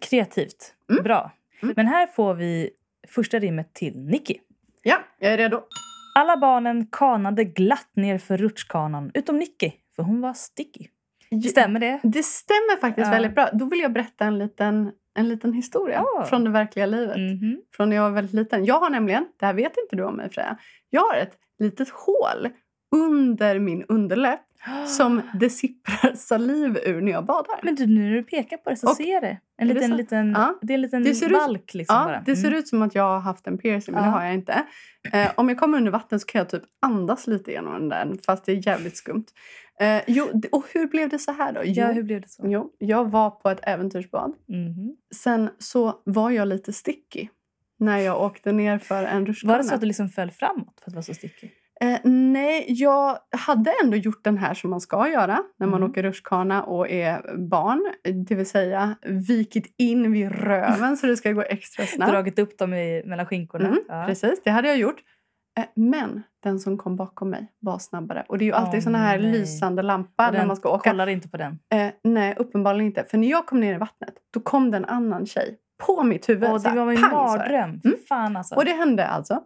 [0.00, 0.74] Kreativt.
[0.90, 1.02] Mm.
[1.04, 1.30] Bra.
[1.62, 1.74] Mm.
[1.76, 2.70] Men här får vi
[3.08, 4.34] första rimmet till Nicky.
[4.82, 5.60] Ja, jag är redo.
[6.18, 10.86] Alla barnen kanade glatt ner för rutschkanan utom Nicky, för hon var sticky.
[11.50, 12.00] Stämmer det?
[12.02, 13.10] Det stämmer faktiskt Ja.
[13.12, 13.48] väldigt bra.
[13.52, 16.24] Då vill jag berätta en liten, en liten historia Ja.
[16.24, 17.16] från det verkliga livet.
[17.16, 17.60] Mhm.
[17.76, 18.64] Från när jag var väldigt liten.
[18.64, 20.56] Jag har nämligen, det här vet inte du om mig Freja,
[20.90, 22.48] jag har ett litet hål
[22.96, 24.40] under min underläpp
[24.86, 27.60] som det sipprar saliv ur när jag badar.
[27.62, 29.38] Men du, nu när du pekar på det så Och- ser jag det.
[29.56, 30.58] En Är det liten, liten, Ja.
[30.62, 32.22] Det är en liten Det ser ut- liksom ja, bara.
[32.26, 32.58] det ser Mm.
[32.58, 34.10] ut som att jag har haft en piercing, men Ja.
[34.10, 34.62] det har jag inte.
[35.12, 38.44] Eh, om jag kommer under vatten så kan jag typ andas lite genom den fast
[38.44, 39.24] det är jävligt skumt.
[39.80, 41.60] Eh, jo, och hur blev det så här då?
[41.64, 42.42] Jo, Ja, hur blev det så?
[42.46, 44.32] jo, jag var på ett äventyrsbad.
[44.48, 44.96] Mhm.
[45.14, 47.28] Sen så var jag lite sticky
[47.78, 49.52] när jag åkte ner för en rutschkana.
[49.52, 51.52] Var det så att du liksom föll framåt för att vara så stickig?
[51.80, 55.90] Eh, nej, jag hade ändå gjort den här som man ska göra när man Mm.
[55.90, 57.92] åker rutschkana och är barn.
[58.28, 62.12] Det vill säga vikit in vid röven så det ska gå extra snabbt.
[62.12, 63.66] Dragit upp dem i, mellan skinkorna?
[63.68, 64.04] Mm, ja.
[64.08, 65.00] Precis, det hade jag gjort.
[65.58, 68.24] Eh, men den som kom bakom mig var snabbare.
[68.28, 69.32] Och det är ju alltid Åh, såna här nej.
[69.32, 70.90] lysande lampor när man ska åka.
[70.90, 71.58] kollar inte på den.
[71.74, 73.04] Eh, nej, uppenbarligen inte.
[73.04, 76.28] För när jag kom ner i vattnet, då kom det en annan tjej på mitt
[76.28, 76.48] huvud.
[76.48, 77.80] Här, det var min mardröm.
[77.84, 77.96] Mm.
[78.08, 78.54] fan alltså.
[78.54, 79.42] Och det hände alltså.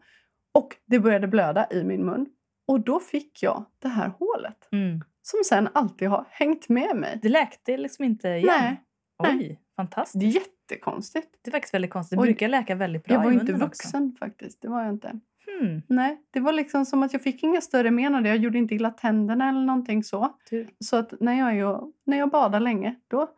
[0.54, 2.26] Och det började blöda i min mun.
[2.68, 4.68] Och då fick jag det här hålet.
[4.72, 5.00] Mm.
[5.22, 7.18] Som sen alltid har hängt med mig.
[7.22, 8.54] Det läkte liksom inte igen?
[8.60, 8.82] Nej,
[9.18, 9.60] Oj, nej.
[9.76, 10.20] fantastiskt.
[10.20, 11.28] Det är jättekonstigt.
[11.44, 12.18] Det är faktiskt väldigt konstigt.
[12.18, 13.86] Det brukar läka väldigt bra jag var i ju inte munnen också.
[13.86, 14.62] vuxen faktiskt.
[14.62, 15.20] Det var jag inte.
[15.48, 15.82] Hmm.
[15.86, 18.28] Nej, det var liksom som att jag fick inga större men av det.
[18.28, 20.36] Jag gjorde inte illa tänderna eller någonting så.
[20.50, 20.70] Tur.
[20.78, 23.30] Så att när jag, är, när jag badar länge, då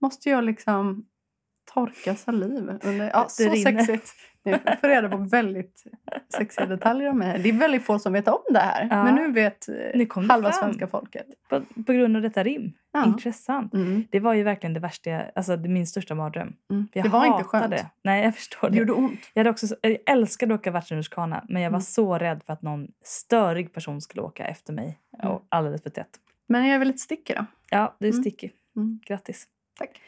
[0.00, 1.06] måste jag liksom
[1.74, 2.70] torka saliv.
[2.82, 3.56] Under, ja, Det så rinner.
[3.84, 4.12] sexigt.
[4.44, 5.84] Ni får reda på väldigt
[6.36, 7.38] sexiga detaljer om mig.
[7.42, 8.88] Det är väldigt få som vet om det här.
[8.90, 9.04] Ja.
[9.04, 10.62] Men nu vet eh, Nu det halva fram.
[10.62, 11.26] svenska folket.
[11.48, 12.72] På, på grund av detta rim.
[12.92, 13.06] Ja.
[13.06, 13.74] Intressant.
[13.74, 14.04] Mm.
[14.10, 16.52] Det var ju verkligen det värsta, alltså det min största mardröm.
[16.70, 16.88] Mm.
[16.92, 17.74] Det var inte skönt.
[18.04, 18.78] Nej, jag förstår Det det.
[18.78, 19.20] gjorde ont.
[19.34, 21.80] Jag, hade också, så- jag älskade att åka vattenrutschkana men jag var Mm.
[21.82, 24.98] så rädd för att någon störig person skulle åka efter mig.
[25.22, 25.32] Mm.
[25.32, 26.10] Och alldeles för tätt.
[26.46, 27.44] Men jag är väldigt stickig då.
[27.70, 28.22] Ja, du är Mm.
[28.22, 28.52] stickig.
[28.76, 29.00] Mm.
[29.06, 29.46] Grattis.
[29.78, 30.00] Tack.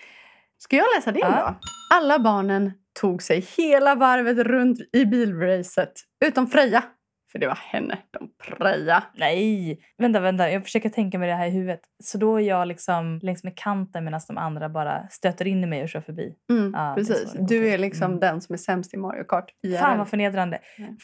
[0.63, 1.57] Ska jag läsa din Ja.
[1.61, 1.69] då?
[1.97, 5.93] Alla barnen tog sig hela varvet runt i bilracet.
[6.25, 6.85] Utom Freja.
[7.33, 9.03] För det var henne de preja.
[9.15, 9.81] Nej!
[9.99, 10.51] Vänta, vänta.
[10.51, 11.81] Jag försöker tänka mig det här i huvudet.
[12.05, 15.67] Så då är jag liksom längs med kanten medan de andra bara stöter in i
[15.67, 16.35] mig och kör förbi.
[16.51, 17.33] Mm, Ja, är precis.
[17.33, 18.21] går Du är liksom Mm.
[18.21, 19.51] den som är sämst i Mario Kart.
[19.67, 19.77] IRL.
[19.79, 20.59] Fan vad förnedrande.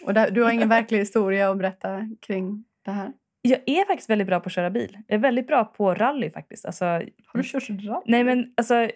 [0.06, 3.12] Och där, du har ingen verklig historia att berätta kring det här.
[3.42, 4.98] Jag är faktiskt väldigt bra på att köra bil.
[5.06, 6.66] Jag är väldigt bra på rally faktiskt.
[6.66, 8.00] Alltså, Har du kört rally?
[8.06, 8.90] nej men alltså,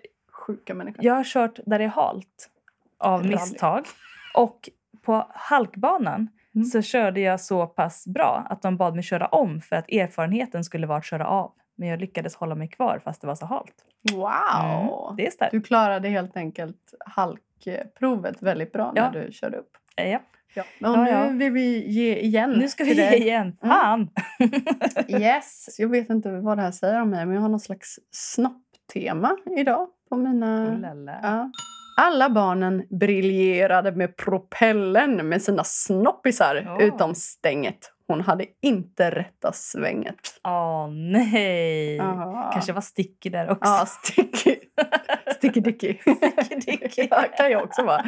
[0.51, 1.05] Sjuka människor.
[1.05, 2.51] jag har kört där det är halt
[2.99, 3.31] av Rally.
[3.31, 3.85] misstag.
[4.35, 4.69] Och
[5.03, 6.65] på halkbanan Mm.
[6.65, 10.65] så körde jag så pass bra att de bad mig köra om för att erfarenheten
[10.65, 11.53] skulle vara att köra av.
[11.77, 13.75] Men jag lyckades hålla mig kvar fast det var så halt.
[14.13, 15.05] Wow!
[15.07, 15.53] Mm, det är starkt.
[15.53, 19.11] Du klarade helt enkelt halkprovet väldigt bra Ja.
[19.11, 19.71] när du körde upp.
[19.97, 20.19] Eh, Ja.
[20.55, 20.63] Ja.
[20.63, 21.29] Och Ja, nu ja.
[21.29, 22.51] vill vi ge igen.
[22.51, 23.07] Nu ska vi ge dig.
[23.17, 23.23] Mm.
[23.23, 23.57] igen.
[23.61, 24.09] Fan!
[25.09, 25.77] Yes!
[25.79, 29.37] Jag vet inte vad det här säger om mig, men jag har någon slags snopptema
[29.57, 30.65] idag på mina...
[30.65, 31.19] Oh.
[31.23, 31.51] Ja.
[31.97, 36.81] Alla barnen briljerade med propellen med sina snoppisar Ja.
[36.83, 37.93] utom stänget.
[38.07, 40.41] Hon hade inte rätta svänget.
[40.45, 41.97] Åh nej!
[41.97, 42.51] Ja.
[42.53, 43.71] Kanske var sticky där också.
[43.71, 44.57] Ja, sticky.
[45.37, 45.95] Sticky Dicky.
[46.45, 47.09] Sticky Dicky.
[47.11, 48.05] ja, kan jag också vara.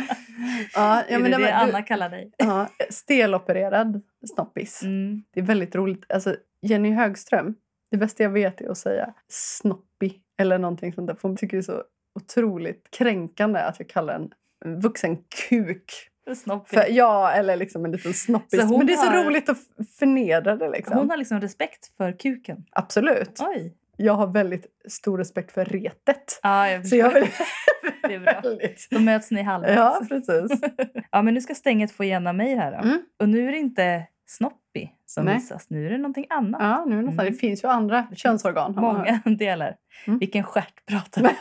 [0.75, 2.33] Ja, ja, är men det det var- Anna kallar dig?
[2.37, 4.01] Ja, stelopererad
[4.35, 4.83] snoppis.
[4.83, 5.23] Mm.
[5.35, 6.13] Det är väldigt roligt.
[6.13, 7.55] Alltså, Jenny Högström,
[7.91, 11.15] det bästa jag vet är att säga snoppi eller någonting sånt där.
[11.15, 11.83] För hon tycker det är så
[12.15, 15.17] otroligt kränkande att jag kallar en vuxen
[15.49, 15.93] kuk.
[16.37, 16.79] Snoppig.
[16.79, 18.61] För, ja, eller liksom en liten snoppis.
[18.71, 19.59] Men det är så har- roligt att
[19.99, 20.69] förnedra det.
[20.71, 20.97] Liksom.
[20.99, 22.65] Hon har liksom respekt för kuken.
[22.73, 23.39] Absolut.
[23.41, 23.75] Oj.
[23.97, 26.41] Jag har väldigt stor respekt för retet.
[26.43, 27.25] Ja, jag Så jag vill...
[28.03, 28.41] Det är bra.
[28.43, 28.89] väldigt...
[28.91, 29.77] Då möts ni halvvägs.
[29.77, 30.61] Ja, precis.
[31.11, 32.73] Ja, men nu ska stänget få igen av mig här.
[32.73, 33.03] Mm.
[33.19, 35.35] Och nu är det inte Snoppi som Nej.
[35.35, 35.71] visas.
[35.71, 36.61] Nu är det någonting annat.
[36.63, 37.21] Ja, nu nästan.
[37.21, 37.33] Mm.
[37.33, 38.75] Det finns ju andra könsorgan.
[38.77, 39.77] Många delar.
[40.07, 40.19] Mm.
[40.19, 41.35] Vilken stjärt pratar vi om?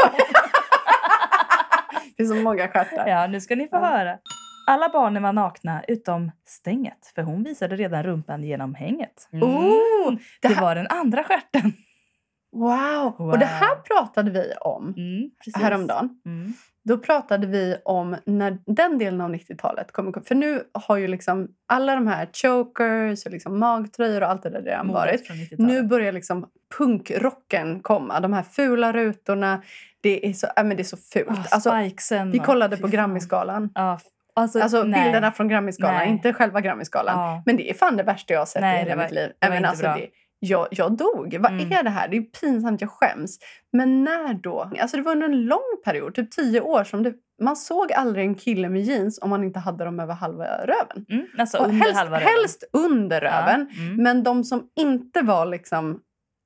[2.22, 3.08] Det finns så många stjärtar.
[3.08, 3.86] Ja, nu ska ni få Ja.
[3.86, 4.18] höra.
[4.68, 9.30] Alla barnen var nakna utom Stänget, för hon visade redan rumpan genom hänget.
[9.34, 9.44] Mm.
[9.50, 11.74] Oh, det det var den andra stjärten.
[12.52, 13.14] Wow.
[13.18, 13.30] Wow.
[13.30, 15.62] Och det här pratade vi om Mm, precis.
[15.64, 16.10] häromdagen.
[16.26, 16.54] Mm.
[16.84, 20.22] Då pratade vi om när den delen av 90-talet kommer.
[20.26, 24.50] För nu har ju liksom alla de här chokers och liksom magtröjor och allt det
[24.50, 25.28] där redan Modet varit.
[25.28, 25.60] från 90-talet.
[25.72, 26.46] Nu börjar liksom
[26.78, 28.20] punkrocken komma.
[28.20, 29.62] De här fula rutorna.
[30.02, 31.30] Det är så, äh, men det är så fult.
[31.30, 31.76] Ah, alltså,
[32.32, 32.88] vi kollade på.
[32.88, 33.70] Grammisgalan.
[33.96, 34.02] F-
[34.34, 37.20] alltså, Alltså bilderna från Grammisgalan, inte själva Grammisgalan.
[37.20, 37.44] Ja.
[37.46, 39.12] Men det är fan det värsta jag har sett Nej, i hela det var- mitt
[39.14, 39.28] liv.
[39.30, 39.96] det Nej, var men inte alltså bra.
[39.96, 40.08] det,
[40.44, 41.38] jag, jag dog.
[41.40, 41.72] Vad Mm.
[41.72, 42.08] är det här?
[42.08, 43.40] Det är pinsamt, jag skäms.
[43.74, 44.72] Men när då?
[44.80, 48.26] Alltså det var under en lång period, typ tio år, som det, man såg aldrig
[48.26, 51.06] en kille med jeans om man inte hade dem över halva röven.
[51.10, 52.28] Mm, alltså under helst, halva röven.
[52.28, 53.68] helst under röven.
[53.72, 54.04] Ja, mm.
[54.04, 56.00] Men de som inte var liksom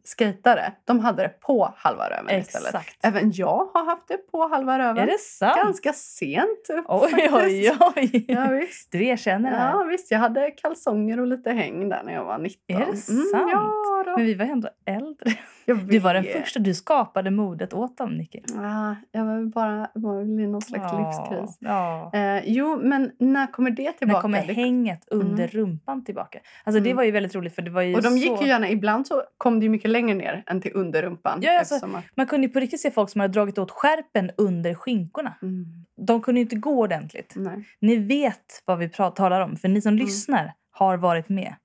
[0.05, 2.67] skejtare, de hade det på halva röven istället.
[2.67, 2.97] Exakt.
[3.05, 5.03] Även jag har haft det på halva röven.
[5.03, 5.57] Är det sant?
[5.57, 8.25] Ganska sent Oj, oj, oj.
[8.27, 8.91] Ja, visst.
[8.91, 9.71] Du erkänner det här.
[9.71, 10.11] Ja, visst.
[10.11, 12.81] Jag hade kalsonger och lite häng där när jag var 19.
[12.81, 13.49] Är det sant?
[13.51, 14.17] ja, då.
[14.17, 15.31] Men vi var ändå äldre.
[15.65, 16.59] Du var den första.
[16.59, 18.39] Du skapade modet åt dem, Nicky.
[18.55, 21.57] Ja, jag var bara väl i någon slags livskris.
[21.59, 22.11] Ja.
[22.13, 24.17] Eh, jo, men när kommer det tillbaka?
[24.17, 25.47] När kommer Det- hänget under Mm.
[25.47, 26.39] rumpan tillbaka?
[26.63, 26.97] Alltså det Mm.
[26.97, 28.43] var ju väldigt roligt för det var ju och de gick så...
[28.43, 31.39] ju gärna, ibland så kom det mycket längre ner än till underrumpan.
[31.41, 34.73] Ja, alltså- att, Man kunde på riktigt se folk som hade dragit åt skärpen under
[34.73, 35.33] skinkorna.
[35.41, 35.65] mm,
[35.97, 37.33] De kunde ju inte gå ordentligt.
[37.35, 37.63] nej.
[37.81, 40.05] Ni vet vad vi talar om, för ni som Mm.
[40.05, 41.55] lyssnar har varit med.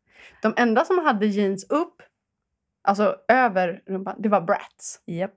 [0.42, 2.02] De enda som hade jeans upp,
[2.90, 5.00] alltså över rumpan, det var brats.
[5.06, 5.34] Japp.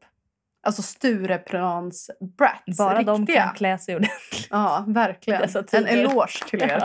[0.63, 2.77] Alltså Stureplans brats.
[2.77, 3.13] Bara riktiga.
[3.13, 4.47] de kan klä sig ordentligt.
[4.49, 5.41] Ja, verkligen.
[5.73, 6.83] En eloge till er.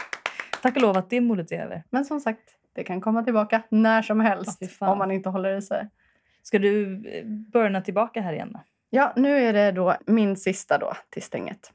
[0.62, 1.82] Tack och lov att det modet är över.
[1.90, 2.40] Men som sagt,
[2.74, 4.88] det kan komma tillbaka när som helst Ja, fan.
[4.88, 5.88] om man inte håller i sig.
[6.42, 8.58] Ska du eh, burna tillbaka här igen?
[8.90, 11.70] Ja, nu är det då min sista då till stänget.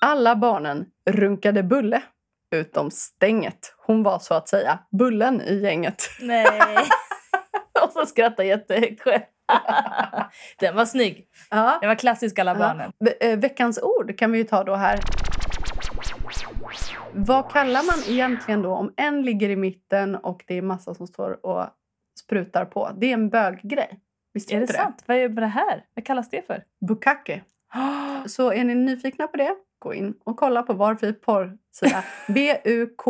[0.00, 2.02] Alla barnen runkade Bulle
[2.50, 3.74] utom stänget.
[3.86, 6.02] Hon var så att säga bullen i gänget.
[6.20, 6.46] Nej.
[8.00, 9.22] så skrattar jättehögt själv.
[10.58, 11.26] Den var snygg.
[11.50, 11.78] Ja.
[11.80, 12.92] Den var klassisk alla barnen.
[12.98, 14.98] Ve- eh, Veckans ord kan vi ju ta då här.
[17.12, 21.06] Vad kallar man egentligen då om en ligger i mitten och det är massa som
[21.06, 21.66] står och
[22.20, 22.90] sprutar på?
[22.96, 24.00] Det är en böggrej.
[24.32, 25.04] Visst Är det inte sant?
[25.06, 25.84] Vad är det här?
[25.94, 26.64] Vad kallas det för?
[26.88, 27.42] Bukake.
[28.26, 32.04] Så är ni nyfikna på det, gå in och kolla på Varför porrsida.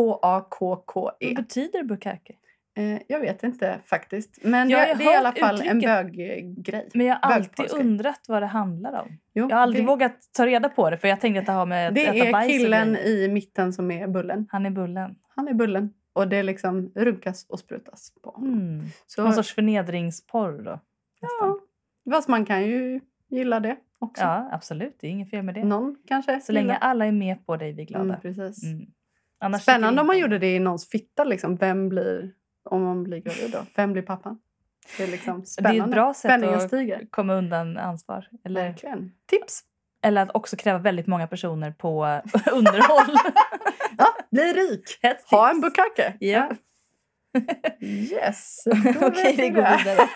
[0.05, 1.33] B-U-K-A-K-K-E.
[1.35, 2.33] Vad betyder bukake?
[2.77, 4.39] Eh, jag vet inte faktiskt.
[4.43, 5.89] Men Jag jag, det är i alla fall en uttrycket.
[5.89, 6.89] böggrej.
[6.93, 9.07] Men jag har alltid undrat vad det handlar om.
[9.33, 11.51] Jo, Jag har aldrig det, vågat ta reda på det för jag tänkte att det
[11.51, 14.47] har med Det är killen i mitten som är bullen.
[14.51, 15.15] Han är bullen.
[15.35, 15.93] Han är bullen.
[16.13, 18.53] Och det liksom runkas och sprutas på honom.
[18.53, 18.85] Mm.
[19.07, 20.79] Så, Någon sorts förnedringsporr då.
[21.21, 21.59] nästan.
[22.03, 24.23] ja, fast man kan ju gilla det också.
[24.23, 24.97] Ja, absolut.
[24.99, 25.63] Det är inget fel med det.
[25.63, 28.05] Någon kanske Så länge alla är med på det är vi glada.
[28.05, 28.63] Mm, precis.
[28.63, 29.59] Mm.
[29.59, 31.23] Spännande om man gjorde det i någons fitta.
[31.23, 31.55] Liksom.
[31.55, 32.31] Vem blir,
[32.69, 33.65] om man blir gravid då?
[33.75, 34.39] Vem blir pappan?
[34.97, 35.79] Det är liksom Det spännande.
[35.81, 37.07] är ett bra sätt att stiger.
[37.09, 38.27] komma undan ansvar.
[38.45, 39.11] Eller, Verkligen.
[39.27, 39.63] Tips!
[40.03, 42.03] eller att också kräva väldigt många personer på
[42.51, 43.15] underhåll.
[43.97, 44.99] Ja, bli rik!
[45.31, 46.13] Ha en bukake!
[46.19, 46.49] Ja.
[47.79, 48.63] Yes!
[49.01, 49.77] Okej, vi går det.
[49.77, 50.07] vidare.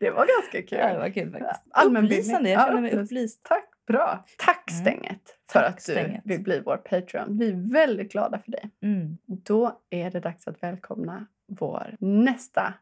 [0.00, 0.78] Det var ganska kul.
[0.78, 1.66] ja, det var kul faktiskt.
[1.70, 2.18] Allmänbildning.
[2.20, 3.40] Upplysande, jag Ja, känner mig upplys- upplyst.
[3.44, 4.24] Tack, bra.
[4.38, 4.80] Tack Mm.
[4.84, 5.20] Stänget
[5.52, 6.20] för Tack, att du Stänget.
[6.24, 7.38] vill bli vår Patreon.
[7.38, 8.70] Vi är väldigt glada för dig.
[8.82, 9.18] Mm.
[9.26, 12.74] Då är det dags att välkomna vår nästa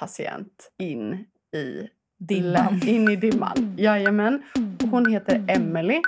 [0.00, 1.24] patient in
[1.56, 2.80] i Dimman.
[2.86, 3.74] In i dimman.
[3.78, 4.42] Jajamän.
[4.90, 6.00] Hon heter Emily.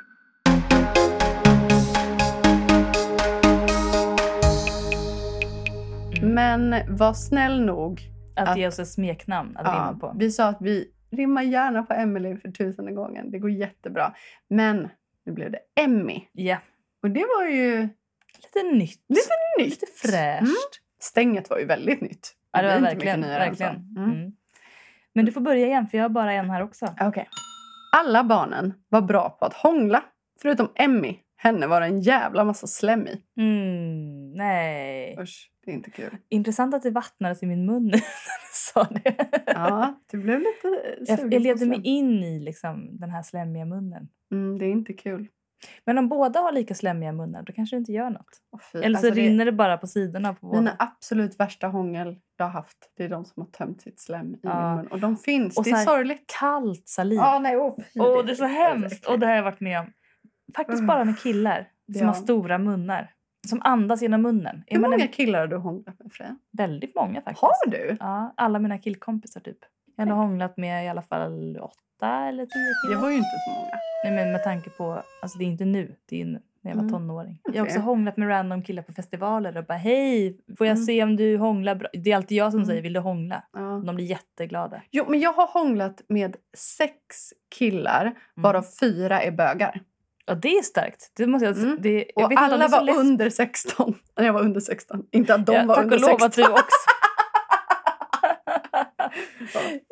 [6.23, 6.35] Mm.
[6.35, 8.01] Men var snäll nog.
[8.37, 10.15] Att, Att- ge oss ett smeknamn att Ja, rimma på.
[10.19, 13.31] vi sa att vi rimmar gärna på Emily för tusende gången.
[13.31, 14.15] Det går jättebra.
[14.49, 14.89] Men
[15.27, 16.21] nu blev det Emmy.
[16.33, 16.59] Ja,
[17.03, 17.89] Och det var ju
[18.37, 19.05] lite nytt.
[19.09, 19.71] Lite nytt.
[19.71, 20.41] Lite fräscht.
[20.41, 20.55] Mm.
[21.01, 22.37] Stänget var ju väldigt nytt.
[22.53, 23.21] Ja, det var inte verkligen.
[23.21, 23.75] verkligen.
[23.97, 24.11] Mm.
[24.11, 24.33] Mm.
[25.15, 26.95] Men du får börja igen för jag har bara en här också.
[27.01, 27.29] Okej.
[27.97, 30.05] Alla barnen var bra på att hångla,
[30.43, 31.17] förutom Emmy.
[31.37, 33.23] henne var det en jävla massa slem i.
[33.41, 35.17] Mm, nej.
[35.21, 36.17] Usch, det är inte kul.
[36.29, 37.93] Intressant att det vattnades i min mun
[38.73, 39.15] sa det.
[39.47, 43.23] Ja, du blev lite jag, sugen jag på levde mig in i liksom, den här
[43.23, 44.09] slemmiga munnen.
[44.33, 45.29] Mm, det är inte kul.
[45.85, 48.41] Men om båda har lika slemmiga munnar då kanske det inte gör något.
[48.73, 48.79] Fy.
[48.79, 50.77] Eller så Alltså, det- rinner det bara på sidorna på Mina båda.
[50.79, 54.39] absolut värsta hångel jag har haft, det är de som har tömt sitt slem i
[54.43, 54.69] Ja.
[54.69, 54.87] min mun.
[54.93, 56.25] Och de finns, Och det är sorgligt.
[56.41, 57.17] Kallt saliv.
[57.19, 57.57] Ja, nej,
[57.95, 59.07] fy, Åh, det är så hemskt!
[59.07, 59.87] Och det har jag varit med om.
[60.57, 62.07] Faktiskt bara med killar som Ja.
[62.07, 63.11] har stora munnar.
[63.49, 64.63] Som andas genom munnen.
[64.67, 65.09] Hur många en...
[65.09, 66.37] killar har du hånglat med Freja?
[66.53, 67.41] Väldigt många faktiskt.
[67.43, 67.97] Har du?
[68.01, 69.59] Ja, alla mina killkompisar typ.
[69.97, 73.01] Jag har hånglat med i alla fall åtta eller tio Det killar.
[73.03, 73.71] var ju inte så många.
[74.05, 76.83] Nej men med tanke på, alltså det är inte nu, det är när jag var
[76.83, 76.93] Mm.
[76.93, 77.39] tonåring.
[77.45, 80.85] Jag har också hånglat med random killar på festivaler och bara hej, får jag Mm.
[80.87, 81.89] se om du hånglar bra?
[81.93, 82.67] Det är alltid jag som Mm.
[82.67, 83.43] säger vill du hångla?
[83.53, 83.83] Ja.
[83.87, 84.83] De blir jätteglada.
[84.91, 86.97] Jo, men jag har hånglat med sex
[87.59, 88.15] killar, Mm.
[88.35, 89.81] varav fyra är bögar.
[90.31, 91.13] Ja det är starkt.
[91.17, 91.77] Det måste jag, Mm.
[91.81, 93.95] det, jag Och alla var lätt- under 16.
[94.19, 95.03] När jag var under 16.
[95.13, 96.27] Inte att de Ja, var tack under och lov 16.
[96.27, 96.77] att du också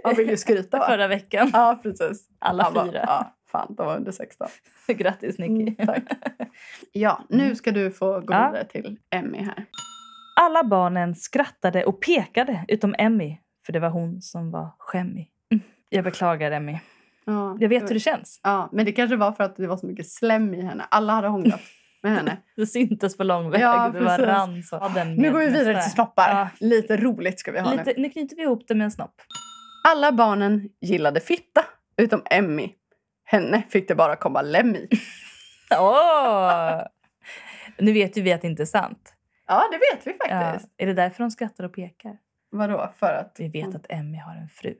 [0.04, 0.86] Jag vill ju skryta va?
[0.86, 1.50] förra veckan.
[1.52, 2.28] Ja, precis.
[2.38, 3.04] Alla Han fyra.
[3.06, 4.48] Ja, fan, de var under 16.
[4.88, 5.74] Grattis Nicky.
[5.78, 6.02] Mm, tack.
[6.92, 8.46] Ja, nu ska du få gå Ja.
[8.50, 9.64] vidare till Emmy här.
[10.40, 13.36] Alla barnen skrattade och pekade utom Emmy,
[13.66, 15.30] för det var hon som var skämmig.
[15.52, 15.62] Mm.
[15.88, 16.78] Jag beklagar Emmy.
[17.28, 18.40] Ja, Jag vet hur det känns.
[18.42, 20.84] Ja, men det kanske var för att det var så mycket slem i henne.
[20.90, 21.60] Alla hade hånglat
[22.02, 22.36] med henne.
[22.56, 23.60] Det syntes på lång väg.
[23.60, 24.76] Ja, det var rann så.
[24.94, 25.82] Ja, Nu går vi vidare nästa.
[25.82, 26.28] till snoppar.
[26.30, 26.48] Ja.
[26.66, 27.76] Lite roligt ska vi ha nu.
[27.76, 29.14] Lite, nu knyter vi ihop det med en snopp.
[29.88, 31.64] Alla barnen gillade fitta,
[31.96, 32.70] utom Emmy.
[33.24, 34.88] Henne fick det bara komma lem i.
[35.78, 36.82] Åh!
[37.78, 39.14] Nu vet ju vi att det inte är sant.
[39.46, 40.40] Ja, det vet vi Ja.
[40.40, 40.72] faktiskt.
[40.76, 42.16] Är det därför de skrattar och pekar?
[42.50, 42.92] Vadå?
[42.98, 43.36] För att...
[43.38, 44.74] Vi vet att Emmy har en fru.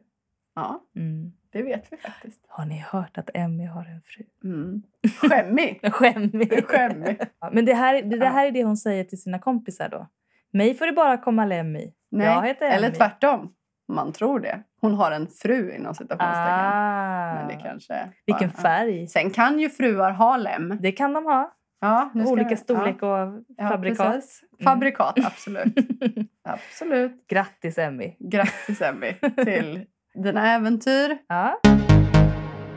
[0.55, 1.33] Ja, Mm.
[1.53, 2.41] Det vet vi faktiskt.
[2.49, 4.25] Har ni hört att Emmy har en fru?
[4.45, 4.83] Mm.
[5.21, 5.81] Skämmig.
[5.93, 6.65] Skämmig.
[6.67, 7.21] Skämmig.
[7.41, 10.07] Ja, Men det här, det, det här är det hon säger till sina kompisar då.
[10.53, 11.93] Mig får det bara komma lem i.
[12.11, 12.75] Nej, Jag heter Emmy.
[12.77, 13.53] eller tvärtom.
[13.93, 14.63] Man tror det.
[14.81, 16.55] Hon har en fru inom citationstecken.
[16.55, 17.35] Ah.
[17.35, 18.09] Men det kanske...
[18.27, 19.07] Vilken bara- färg.
[19.07, 20.79] Sen kan ju fruar ha lem.
[20.81, 21.55] Det kan de ha.
[21.81, 24.13] Ja, nu ska Olika vi- storlek och ja, ja, fabrikat.
[24.13, 24.41] precis.
[24.65, 25.75] Fabrikat, absolut.
[26.45, 27.27] absolut.
[27.29, 28.15] Grattis Emmy.
[28.19, 29.13] Grattis Emmy
[29.45, 29.87] till
[30.19, 31.19] dina äventyr.
[31.27, 31.61] Ja.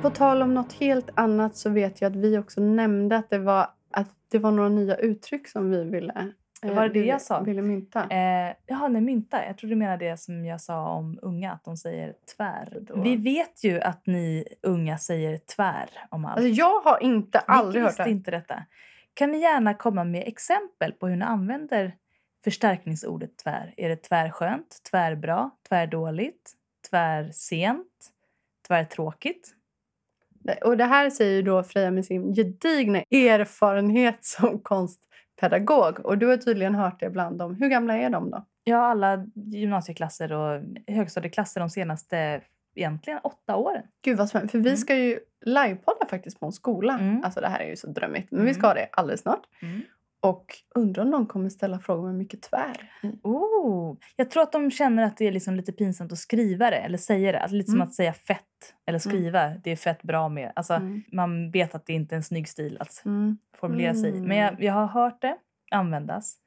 [0.01, 3.39] På tal om något helt annat så vet jag att vi också nämnde att det
[3.39, 6.31] var, att det var några nya uttryck som vi ville,
[6.63, 7.41] eh, Var det det ville, jag sa?
[7.41, 8.09] ville mynta.
[8.09, 9.45] Eh, jaha, nej, mynta.
[9.45, 12.77] Jag tror du menar det som jag sa om unga, att de säger tvär.
[12.81, 13.01] Då.
[13.01, 16.37] Vi vet ju att ni unga säger tvär om allt.
[16.37, 18.09] Alltså, jag har inte aldrig hört det.
[18.09, 18.63] inte detta.
[19.13, 21.95] Kan ni gärna komma med exempel på hur ni använder
[22.43, 23.73] förstärkningsordet tvär?
[23.77, 26.55] Är det tvärskönt, tvärbra, tvärdåligt,
[26.91, 27.87] tvärsent,
[28.67, 29.53] tvärtråkigt?
[30.63, 35.99] Och det här säger ju då Freja med sin gedigna erfarenhet som konstpedagog.
[36.05, 37.55] Och du har tydligen hört det bland dem.
[37.55, 38.45] Hur gamla är de då?
[38.65, 42.41] Har alla gymnasieklasser och högstadieklasser de senaste
[42.75, 43.83] egentligen åtta åren.
[44.01, 44.51] Gud vad spännande.
[44.51, 44.77] För vi Mm.
[44.77, 46.93] ska ju livepodda faktiskt på en skola.
[46.99, 47.23] Mm.
[47.23, 48.31] Alltså det här är ju så drömmigt.
[48.31, 48.53] Men vi Mm.
[48.59, 49.43] ska ha det alldeles snart.
[49.61, 49.81] Mm.
[50.23, 50.45] Och
[50.75, 52.91] undrar om någon kommer ställa frågor med mycket tvär.
[53.23, 56.77] Oh, jag tror att de känner att det är liksom lite pinsamt att skriva det
[56.77, 57.39] eller säga det.
[57.39, 57.79] Alltså lite Mm.
[57.81, 59.49] som att säga fett eller skriva.
[59.63, 60.51] Det är fett bra med.
[60.55, 61.03] Alltså, Mm.
[61.11, 63.37] Man vet att det inte är en snygg stil att Mm.
[63.57, 64.15] formulera sig i.
[64.17, 64.27] Mm.
[64.27, 65.37] Men jag, jag har hört det
[65.71, 66.37] användas.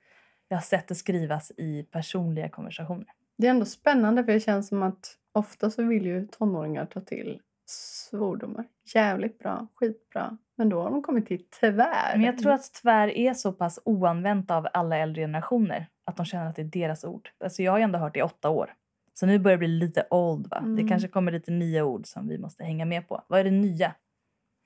[0.48, 3.06] Jag har sett det skrivas i personliga konversationer.
[3.38, 7.00] Det är ändå spännande för det känns som att ofta så vill ju tonåringar ta
[7.00, 8.64] till svordomar.
[8.94, 10.38] Jävligt bra, skitbra.
[10.56, 12.12] Men då har de kommit till tvär.
[12.12, 16.26] Men jag tror att tvär är så pass oanvänt av alla äldre generationer att de
[16.26, 17.30] känner att det är deras ord.
[17.44, 18.74] Alltså jag har ju ändå hört det i åtta år.
[19.14, 20.58] Så nu börjar det bli lite old va?
[20.58, 20.76] Mm.
[20.76, 23.22] Det kanske kommer lite nya ord som vi måste hänga med på.
[23.26, 23.94] Vad är det nya?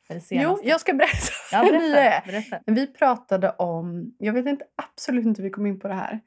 [0.08, 2.60] Är det Jo, jag ska berätta ja, berätta, berätta.
[2.66, 6.20] Vi pratade om, jag vet inte absolut inte hur vi kom in på det här,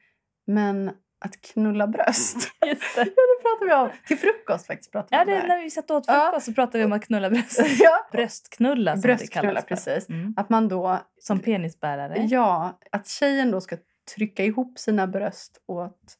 [0.47, 0.91] men
[1.25, 2.35] att knulla bröst.
[2.65, 3.01] Just det.
[3.01, 3.89] ja, det pratade vi om.
[4.07, 6.25] Till frukost faktiskt pratade Ja, det det när vi satt åt Ja.
[6.25, 7.61] frukost så pratade vi om att knulla bröst.
[7.79, 8.07] ja.
[8.11, 10.09] Bröstknulla som Bröstknulla, det kallas precis.
[10.09, 10.33] Mm.
[10.37, 12.15] Att man då, Som penisbärare.
[12.29, 13.77] ja, att tjejen då ska
[14.15, 16.17] trycka ihop sina bröst och att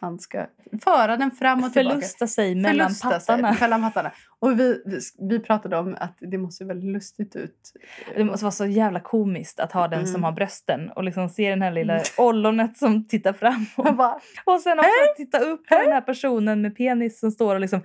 [0.00, 0.46] han ska
[0.84, 1.94] föra den fram och tillbaka.
[1.96, 4.12] Förlusta sig mellan Förlusta sig mellan pattarna.
[4.44, 7.72] Och vi, vi, vi pratade om att det måste se väldigt lustigt ut.
[8.16, 10.12] Det måste vara så jävla komiskt att ha den Mm.
[10.12, 13.96] som har brösten och liksom se den här lilla ollonet som tittar Och framåt.
[13.96, 17.60] bara, Och sen också titta upp på den här personen med penis som står och
[17.60, 17.80] liksom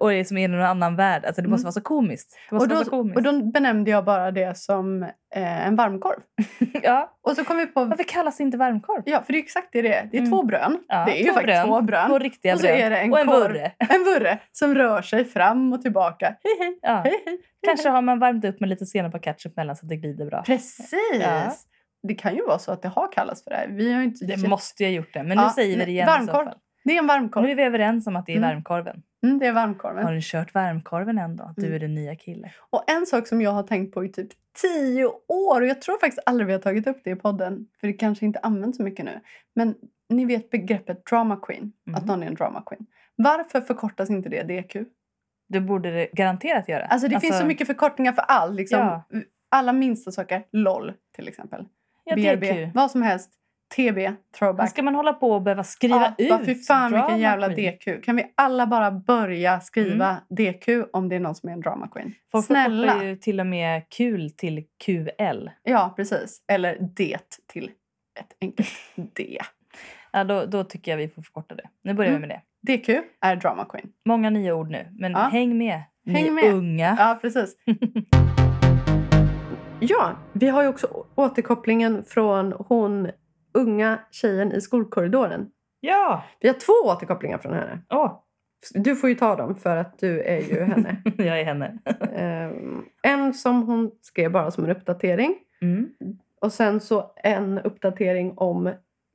[0.00, 1.24] och är som i någon annan värld.
[1.24, 1.66] Alltså det måste Mm.
[1.66, 2.38] vara så komiskt.
[2.50, 3.16] Och, då, komiskt.
[3.16, 5.02] och då benämnde jag bara det som
[5.34, 6.20] eh, en varmkorv.
[6.82, 7.10] ja.
[7.22, 7.84] Och så kom vi på...
[7.84, 9.02] Varför kallas det inte varmkorv?
[9.06, 10.04] Ja, för det är exakt det det är.
[10.10, 10.30] Det är Mm.
[10.32, 10.78] två brön.
[10.88, 11.66] Ja, det är ju två faktiskt brön.
[11.68, 12.08] två brön.
[12.08, 12.76] Två riktiga och så brön.
[12.80, 13.38] är det en och en korv.
[13.40, 13.72] vurre.
[13.78, 16.26] En vurre som rör sig fram och tillbaka.
[16.26, 17.00] Hej, hej, Ja.
[17.04, 17.38] hej, hej.
[17.66, 20.26] Kanske har man värmt upp med lite senap och ketchup mellan så att det glider
[20.26, 20.42] bra.
[20.46, 20.92] Precis!
[21.20, 21.52] Ja.
[22.08, 23.68] Det kan ju vara så att det har kallats för det här.
[23.68, 25.22] Vi har inte Det måste jag ha gjort det.
[25.22, 26.48] Men nu Ja, säger vi det igen varmkorv.
[26.84, 27.44] Det är en Nu varmkorv.
[27.44, 28.48] är vi överens om att det är Mm.
[28.50, 29.02] varmkorven.
[29.24, 30.04] Mm, det är varmkorven.
[30.04, 31.52] Har du kört varmkorven då?
[31.56, 31.74] Du Mm.
[31.74, 32.50] är den nya kille.
[32.70, 34.28] Och en sak som jag har tänkt på i typ
[34.62, 37.86] tio år, och jag tror faktiskt aldrig vi har tagit upp det i podden, för
[37.86, 39.20] det kanske inte används så mycket nu.
[39.54, 39.74] Men
[40.08, 42.06] ni vet begreppet drama queen, att Mhm.
[42.06, 42.86] någon är en drama queen.
[43.16, 44.76] Varför förkortas inte det DQ?
[45.48, 46.84] Det borde det garanterat göra.
[46.86, 48.54] Alltså det finns så mycket förkortningar för allt.
[48.54, 48.78] Liksom.
[48.78, 49.04] Ja.
[49.50, 50.42] Alla minsta saker.
[50.52, 51.66] LOL till exempel.
[52.04, 52.40] ja, BRB.
[52.40, 52.74] DQ.
[52.74, 53.30] Vad som helst.
[53.76, 53.96] TB.
[53.96, 54.70] Men Throwback.
[54.70, 56.46] ska man hålla på och behöva skriva Ja, ut?
[56.46, 57.74] fy fan vilken jävla queen?
[57.78, 58.04] DQ.
[58.04, 61.88] Kan vi alla bara börja skriva DQ om det är någon som är en drama
[61.88, 62.14] queen?
[62.32, 63.04] Folk Snälla.
[63.04, 65.48] ju till och med kul till QL.
[65.62, 66.44] Ja, precis.
[66.48, 67.18] Eller det
[67.52, 67.70] till
[68.20, 68.68] ett enkelt
[69.14, 69.38] D.
[70.12, 71.68] Ja, då, då tycker jag vi får förkorta det.
[71.82, 72.22] Nu börjar Mm.
[72.22, 72.42] vi med det.
[72.66, 72.88] DQ
[73.20, 73.88] är drama queen.
[74.04, 75.18] Många nya ord nu, men Ja.
[75.18, 75.82] häng med.
[76.06, 76.54] Häng ni med.
[76.54, 76.96] unga.
[76.98, 77.56] Ja, precis.
[79.80, 83.08] ja, vi har ju också återkopplingen från hon
[83.54, 85.46] unga tjejen i skolkorridoren.
[85.80, 86.24] Ja!
[86.40, 87.78] Vi har två återkopplingar från henne.
[87.90, 88.20] Åh,
[88.74, 90.96] Du får ju ta dem för att du är ju henne.
[91.16, 91.78] jag är henne.
[92.16, 95.34] Ehm, en som hon skrev bara som en uppdatering.
[95.62, 95.88] Mm.
[96.40, 98.72] Och sen så en uppdatering om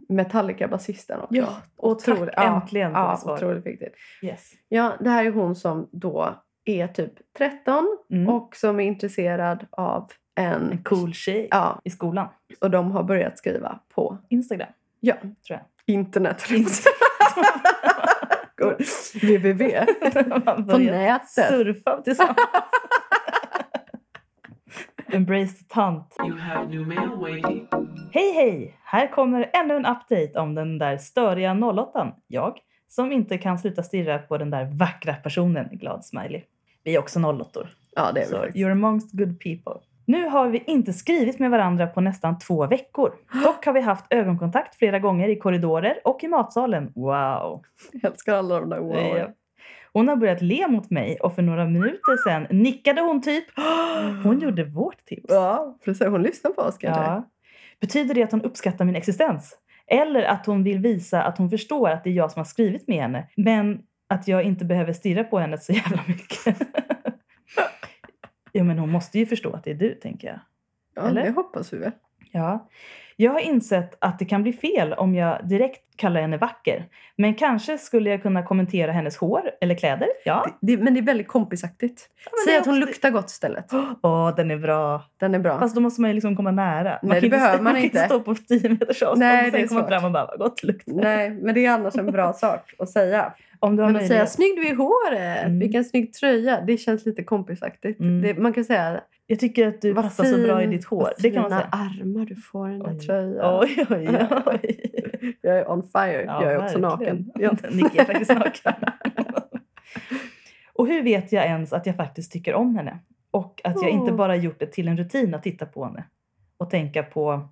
[0.10, 1.36] Metallica-basisten också.
[1.36, 1.48] Ja,
[1.78, 3.34] och tack, äntligen får ja, svar.
[3.34, 3.94] otroligt viktigt.
[4.22, 4.52] Yes.
[4.70, 6.36] Ja, det här är hon som då
[6.66, 8.30] är typ 13 Mm.
[8.30, 10.72] och som är intresserad av en...
[10.72, 12.28] En cool tjej Ja, i skolan.
[12.62, 15.96] och de har börjat skriva på Instagram, ja, tror jag.
[15.96, 16.44] internet.
[18.58, 18.78] Går-
[19.22, 19.86] www.
[20.72, 21.48] På nätet.
[21.48, 22.38] Surfa tillsammans.
[25.12, 26.16] Embrace the tant.
[26.26, 27.68] You have new mail waiting.
[28.12, 28.78] Hej hej!
[28.84, 33.84] Här kommer ännu en update om den där störiga 08 Jag, som inte kan sluta
[33.84, 35.70] stirra på den där vackra personen.
[35.72, 36.42] Glad smiley.
[36.84, 37.60] Vi är också 08
[37.96, 38.58] Ja, det är vi Så faktiskt.
[38.58, 39.82] you're amongst good people.
[40.06, 43.12] Nu har vi inte skrivit med varandra på nästan två veckor.
[43.44, 46.92] Dock har vi haft ögonkontakt flera gånger i korridorer och i matsalen.
[46.96, 47.64] Wow!
[47.92, 49.18] Jag älskar alla de där wow.
[49.18, 49.28] Ja.
[50.00, 53.46] Hon har börjat le mot mig och för några minuter sedan nickade hon typ.
[54.24, 55.26] Hon gjorde vårt tips.
[55.28, 56.08] Ja, precis.
[56.08, 57.02] Hon lyssnar på oss kanske.
[57.02, 57.30] Ja.
[57.82, 59.58] Betyder det att hon uppskattar min existens?
[59.88, 62.88] Eller att hon vill visa att hon förstår att det är jag som har skrivit
[62.88, 66.58] med henne, men att jag inte behöver stirra på henne så jävla mycket?
[68.52, 70.40] ja, men hon måste ju förstå att det är du, tänker jag.
[70.96, 71.24] Ja, Eller?
[71.24, 71.92] det hoppas vi väl.
[72.32, 72.70] Ja.
[73.22, 76.86] Jag har insett att det kan bli fel om jag direkt kallar henne vacker.
[77.16, 80.08] Men kanske skulle jag kunna kommentera hennes hår eller kläder.
[80.26, 80.48] Ja.
[80.62, 82.10] Det, det, men det är väldigt kompisaktigt.
[82.26, 83.66] men Säg att hon luktar gott istället.
[84.02, 85.04] Åh, den är bra.
[85.20, 85.60] Den är bra.
[85.60, 87.00] Fast då måste man ju liksom komma nära.
[87.02, 88.06] Nej, det behöver man kan inte.
[88.06, 89.90] stå på 10 meters avstånd Nej, och sen komma svårt.
[89.90, 90.94] fram och bara vad gott luktar.
[90.94, 93.34] Nej, men det är annars en bra sak att säga.
[93.60, 95.60] Om du har Men att säga snygg du är i håret, Mm.
[95.60, 98.00] vilken snygg tröja, det känns lite kompisaktigt.
[98.00, 98.22] Mm.
[98.22, 100.86] Det, man kan säga Jag tycker att du vad passar så bra i fin- ditt
[100.86, 101.10] hår.
[101.18, 101.70] Det kan man säga.
[101.72, 103.00] armar du får i den där Oj.
[103.00, 103.60] tröjan.
[103.64, 104.92] Oj, oj, oj.
[105.42, 106.24] Jag är on fire.
[106.28, 107.32] Ja, jag är också verkligen.
[107.36, 107.70] naken.
[107.78, 108.74] Nicky är faktiskt naken.
[110.74, 113.00] och hur vet jag ens att jag faktiskt tycker om henne?
[113.32, 116.04] Och att jag inte bara gjort det till en rutin att titta på henne.
[116.58, 117.50] Och tänka på...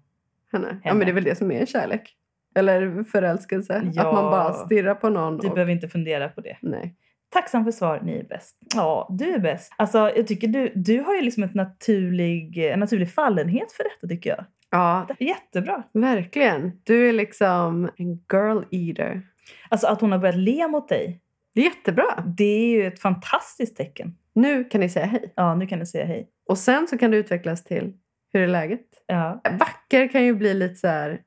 [0.51, 0.77] Henne.
[0.83, 2.16] Ja, men det är väl det som är kärlek.
[2.57, 3.81] Eller förälskelse.
[3.93, 4.07] Ja.
[4.07, 5.37] Att man bara stirrar på någon.
[5.37, 5.53] Du och...
[5.53, 6.57] behöver inte fundera på det.
[6.61, 6.95] Nej.
[7.29, 8.57] Tacksam för svar, ni är bäst.
[8.75, 9.73] Ja, du är bäst.
[9.77, 14.07] Alltså, jag tycker du, du har ju liksom ett naturlig, en naturlig fallenhet för detta
[14.07, 14.45] tycker jag.
[14.69, 15.83] Ja, Det är jättebra.
[15.93, 16.71] verkligen.
[16.83, 19.21] Du är liksom en girl eater.
[19.69, 21.21] Alltså att hon har börjat le mot dig,
[21.55, 22.23] Det är jättebra.
[22.37, 24.15] det är ju ett fantastiskt tecken.
[24.35, 25.33] Nu kan ni säga hej.
[25.35, 26.29] Ja, nu kan du säga hej.
[26.49, 27.93] Och sen så kan det utvecklas till
[28.33, 28.81] hur är läget?
[29.07, 31.21] Ja, Vacker kan ju bli lite så här...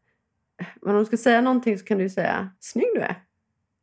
[0.83, 3.15] Men om du ska säga någonting så kan du ju säga snygg du är.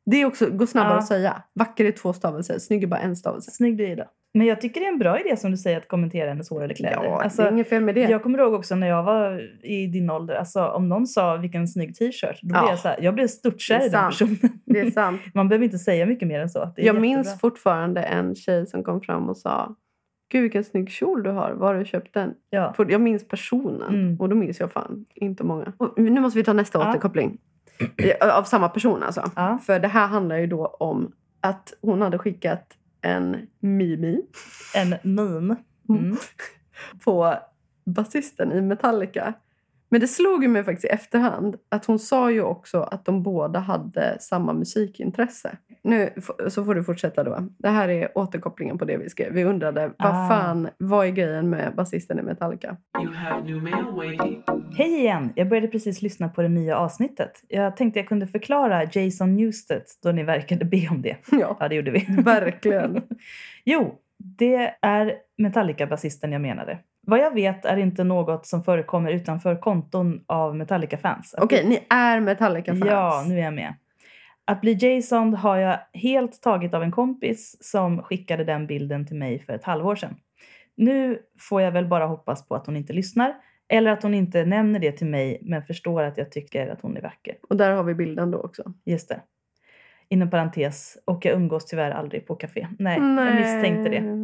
[0.06, 0.98] Det är också, går snabbare Ja.
[0.98, 1.42] att säga.
[1.54, 3.52] Vacker är två stavelser, snygg är bara en stavelse.
[3.52, 4.08] snygg du är idag.
[4.34, 6.64] Men jag tycker det är en bra idé som du säger att kommentera hennes hår
[6.64, 7.04] eller kläder.
[7.04, 8.02] Ja, alltså, det är inget fel med det.
[8.02, 11.68] Jag kommer ihåg också när jag var i din ålder, alltså, om någon sa vilken
[11.68, 12.70] snygg t-shirt, då blev Ja.
[12.70, 14.38] jag så här, jag blev störtkär Det är i den personen.
[14.66, 15.22] Det är sant.
[15.34, 16.60] Man behöver inte säga mycket mer än så.
[16.60, 17.02] Det Jag jättebra.
[17.02, 19.76] minns fortfarande en tjej som kom fram och sa
[20.30, 22.34] Gud vilken snygg kjol du har, var har du köpt den?
[22.50, 22.74] Ja.
[22.74, 24.20] För Jag minns personen Mm.
[24.20, 25.74] och då minns jag fan inte många.
[25.78, 26.90] Och nu måste vi ta nästa Ja.
[26.90, 27.38] återkoppling.
[28.34, 29.32] Av samma person alltså.
[29.36, 29.60] Ja.
[29.66, 31.12] För det här handlar ju då om
[31.42, 34.22] att hon hade skickat en Mimi
[34.76, 35.56] En meme.
[35.90, 36.16] Mm.
[37.06, 37.34] på
[37.86, 39.34] basisten i Metallica.
[39.90, 43.24] Men det slog ju mig faktiskt i efterhand att hon sa ju också att de
[43.24, 45.58] båda hade samma musikintresse.
[45.84, 46.10] Nu
[46.48, 47.48] så får du fortsätta då.
[47.58, 49.34] Det här är återkopplingen på det vi skrev.
[49.34, 50.28] Vi undrade vad Ah.
[50.30, 52.78] fan, vad är grejen med basisten i Metallica?
[53.04, 54.44] You have new mail waiting.
[54.78, 55.30] Hej igen!
[55.36, 57.32] Jag började precis lyssna på det nya avsnittet.
[57.48, 61.16] Jag tänkte jag kunde förklara Jason Newsted då ni verkade be om det.
[61.32, 62.06] Ja, Ja, det gjorde vi.
[62.26, 63.02] verkligen.
[63.66, 66.78] Jo, det är Metallica-basisten jag menade.
[67.10, 71.36] Vad jag vet är inte något som förekommer utanför konton av Metallica-fans.
[71.38, 72.86] Okej, ni är Metallica-fans.
[72.86, 73.74] Ja, nu är jag med.
[74.46, 79.16] Att bli Jason har jag helt tagit av en kompis som skickade den bilden till
[79.16, 80.16] mig för ett halvår sedan.
[80.76, 83.36] Nu får jag väl bara hoppas på att hon inte lyssnar
[83.70, 86.98] eller att hon inte nämner det till mig men förstår att jag tycker att hon
[86.98, 87.36] är vacker.
[87.50, 88.64] Och där har vi bilden då också.
[88.86, 89.22] Just det.
[90.10, 92.68] Inom parentes, och jag umgås tyvärr aldrig på café.
[92.80, 94.24] Nej, jag misstänkte det.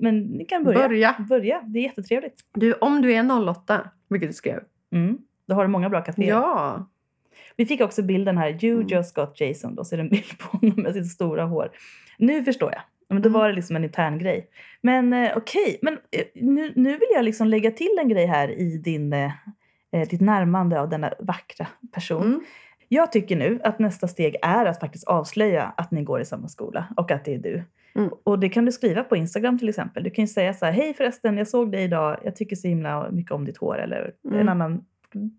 [0.00, 0.88] Men ni kan börja.
[0.88, 1.14] Börja.
[1.28, 2.34] Börja, det är jättetrevligt.
[2.54, 4.60] Du, om du är 08, vilket du skrev.
[4.92, 5.18] Mm.
[5.48, 6.28] Då har du många bra kaféer.
[6.28, 6.88] Ja.
[7.56, 8.64] Vi fick också bilden här.
[8.64, 8.88] You Mm.
[8.88, 9.74] just got Jason.
[9.74, 11.70] Då ser det en bild på honom med sitt stora hår.
[12.18, 12.80] Nu förstår jag.
[13.08, 13.40] Men då Mm.
[13.40, 14.48] var det liksom en intern grej.
[14.80, 18.48] Men eh, okej, men eh, nu, nu vill jag liksom lägga till en grej här
[18.48, 19.30] i din, eh,
[19.92, 22.22] eh, ditt närmande av denna vackra person.
[22.26, 22.40] Mm.
[22.88, 26.48] Jag tycker nu att nästa steg är att faktiskt avslöja att ni går i samma
[26.48, 27.62] skola och att det är du.
[27.96, 28.10] Mm.
[28.24, 30.02] Och det kan du skriva på Instagram till exempel.
[30.02, 32.68] Du kan ju säga så här, hej förresten, jag såg dig idag, jag tycker så
[32.68, 33.78] himla mycket om ditt hår.
[33.78, 34.40] Eller Mm.
[34.40, 34.84] en annan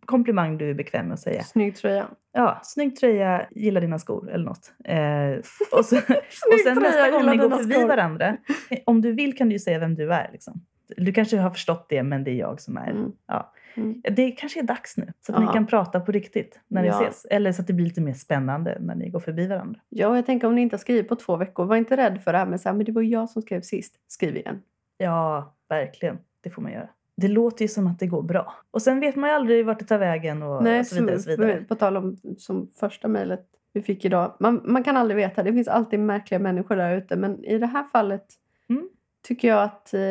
[0.05, 1.43] komplimang du är bekväm med att säga.
[1.43, 2.05] Snygg tröja.
[2.33, 4.73] Ja, snygg tröja, gillar dina skor eller något.
[4.83, 5.39] Eh,
[5.79, 5.95] och, så,
[6.51, 7.87] och sen nästa gång ni går förbi skor.
[7.87, 8.27] varandra,
[8.69, 10.29] eh, om du vill kan du ju säga vem du är.
[10.31, 10.61] Liksom.
[10.97, 12.91] Du kanske har förstått det, men det är jag som är.
[12.91, 13.11] Mm.
[13.27, 13.51] Ja.
[13.77, 14.01] Mm.
[14.15, 15.53] Det kanske är dags nu, så att ni Ja.
[15.53, 17.01] kan prata på riktigt när ni Ja.
[17.01, 17.25] ses.
[17.25, 19.79] Eller så att det blir lite mer spännande när ni går förbi varandra.
[19.89, 22.21] Ja, och jag tänker om ni inte har skrivit på två veckor, var inte rädd
[22.23, 23.95] för det här med så här, men det var jag som skrev sist.
[24.07, 24.61] Skriv igen.
[24.97, 26.17] Ja, verkligen.
[26.41, 26.89] Det får man göra.
[27.17, 28.53] Det låter ju som att det går bra.
[28.71, 31.19] Och sen vet man ju aldrig vart det tar vägen och, Nej, och så vidare.
[31.19, 31.61] Så vidare.
[31.67, 34.35] På tal om som första mejlet vi fick idag.
[34.39, 35.43] Man, man kan aldrig veta.
[35.43, 37.15] Det finns alltid märkliga människor där ute.
[37.15, 38.25] Men i det här fallet
[38.69, 38.89] Mm.
[39.27, 40.01] tycker jag att eh,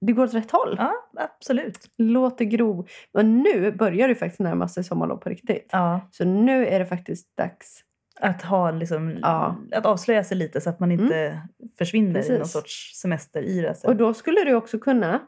[0.00, 0.74] det går åt rätt håll.
[0.78, 1.78] Ja, absolut.
[1.98, 2.86] Låt det gro.
[3.14, 5.68] Men nu börjar det faktiskt närma sig sommarlov på riktigt.
[5.72, 7.84] Ja, Så nu är det faktiskt dags.
[8.20, 9.56] att, ha liksom, Ja.
[9.72, 11.40] att avslöja sig lite så att man inte
[11.78, 12.38] försvinner i Precis.
[12.38, 13.74] någon sorts semesteryra.
[13.84, 15.20] Och då skulle du också kunna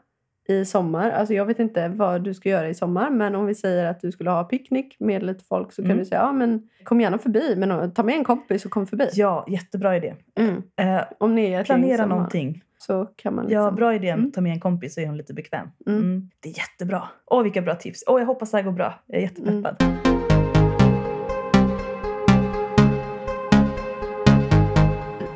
[0.47, 3.55] i sommar, alltså jag vet inte vad du ska göra i sommar, men om vi
[3.55, 5.97] säger att du skulle ha picknick med lite folk så kan Mm.
[5.97, 9.09] du säga ja men kom gärna förbi, men ta med en kompis och kom förbi.
[9.13, 10.15] Ja, jättebra idé.
[10.39, 10.63] Mm.
[10.75, 12.63] Eh, Om ni är planera någonting.
[12.87, 13.63] Så kan man liksom...
[13.63, 14.09] Ja, bra idé.
[14.09, 14.31] Mm.
[14.31, 15.67] Ta med en kompis så är hon lite bekväm.
[15.87, 15.99] Mm.
[15.99, 16.29] Mm.
[16.39, 17.03] Det är jättebra.
[17.25, 18.03] Åh, vilka bra tips.
[18.07, 18.99] Åh, jag hoppas det här går bra.
[19.07, 19.75] Jag är jättepeppad.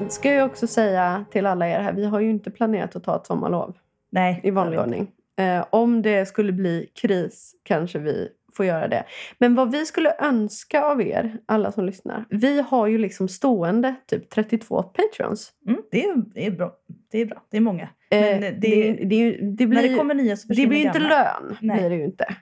[0.10, 3.16] Ska jag också säga till alla er här, vi har ju inte planerat att ta
[3.16, 3.78] ett sommarlov
[4.10, 5.12] Nej, i vanlig ordning.
[5.38, 9.04] Eh, om det skulle bli kris kanske vi får göra det.
[9.38, 12.26] Men vad vi skulle önska av er, alla som lyssnar.
[12.30, 15.54] Vi har ju liksom stående typ 32 patrons.
[15.68, 16.72] Mm, det, är, det är bra.
[17.16, 17.43] Det är bra.
[17.49, 17.84] Det är många.
[18.09, 20.78] Eh, Men det, det- det, det, det blir, När det kommer nya så det blir
[20.80, 21.57] ju inte lön.
[21.61, 21.78] Nej.
[21.80, 22.36] Blir det ju inte.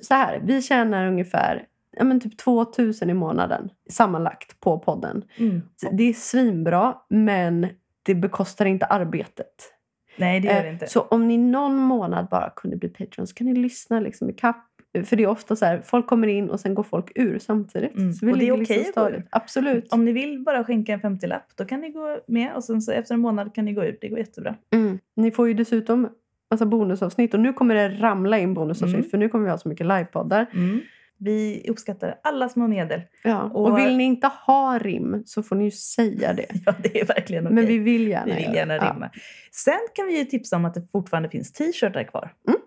[0.00, 1.66] Så här, vi tjänar ungefär
[1.96, 5.24] ja, men typ 2000 i månaden sammanlagt på podden.
[5.38, 5.62] Mm.
[5.92, 7.66] Det är svinbra, men
[8.02, 9.72] det bekostar inte arbetet.
[10.16, 10.86] Nej, det gör det Eh, inte.
[10.86, 14.32] Så om ni någon månad bara kunde bli Patreon så kan ni lyssna liksom i
[14.32, 14.67] kapp.
[15.04, 17.96] För det är ofta så här, folk kommer in och sen går folk ur samtidigt.
[17.96, 18.12] Mm.
[18.12, 19.26] Så vi Och det är okej stadigt.
[19.30, 19.92] Absolut.
[19.92, 22.92] Om ni vill bara skänka en 50-lapp, då kan ni gå med och sen så
[22.92, 23.98] efter en månad kan ni gå ut.
[24.00, 24.54] Det går jättebra.
[24.74, 24.98] Mm.
[25.16, 26.08] Ni får ju dessutom
[26.50, 29.10] massa bonusavsnitt och nu kommer det ramla in bonusavsnitt Mm.
[29.10, 30.46] för nu kommer vi ha så mycket livepoddar.
[30.54, 30.80] Mm.
[31.20, 33.00] Vi uppskattar alla små medel.
[33.24, 33.42] Ja.
[33.42, 36.46] Och, Och- vill ni inte ha rim så får ni ju säga det.
[36.66, 37.54] Ja, det är verkligen okej.
[37.54, 38.84] Men vi vill gärna Vi vill gärna det.
[38.84, 38.92] Ja.
[38.94, 39.10] rimma.
[39.52, 42.30] Sen kan vi ju tipsa om att det fortfarande finns t-shirtar kvar.
[42.48, 42.60] Mm.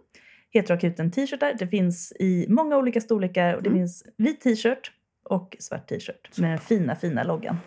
[0.54, 1.54] Heteroakuten t-shirtar.
[1.60, 3.54] Det finns i många olika storlekar.
[3.56, 3.80] Och det Mm.
[3.80, 4.92] finns vit t-shirt
[5.24, 7.58] och svart t-shirt med den fina, fina loggan.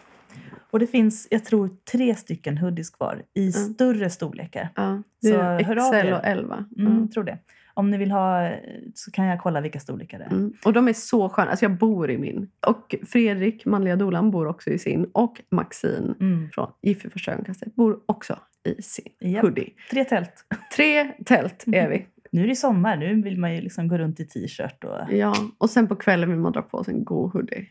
[0.70, 3.52] Och det finns, jag tror, tre stycken hoodies kvar i Mm.
[3.52, 4.68] större storlekar.
[4.76, 5.02] Ja.
[5.22, 5.58] Det Så är av
[6.02, 6.64] XL och 11.
[6.78, 7.08] Mm, Ja.
[7.14, 7.38] tror det.
[7.76, 8.50] Om ni vill ha
[8.94, 10.30] så kan jag kolla vilka storlekar det är.
[10.30, 10.52] Mm.
[10.64, 11.50] Och de är så sköna.
[11.50, 12.50] Alltså jag bor i min.
[12.66, 15.04] Och Fredrik, manliga dolan, bor också i sin.
[15.12, 16.48] Och Maxine Mm.
[16.52, 17.38] från vid första
[17.74, 19.42] bor också i sin Japp.
[19.42, 19.70] hoodie.
[19.90, 20.44] Tre tält.
[20.76, 22.06] Tre tält är vi.
[22.34, 22.96] Nu är det sommar.
[22.96, 24.84] Nu vill man ju liksom gå runt i t-shirt.
[24.84, 25.12] Och...
[25.12, 27.66] Ja, och sen på kvällen vill man dra på sig en god hoodie.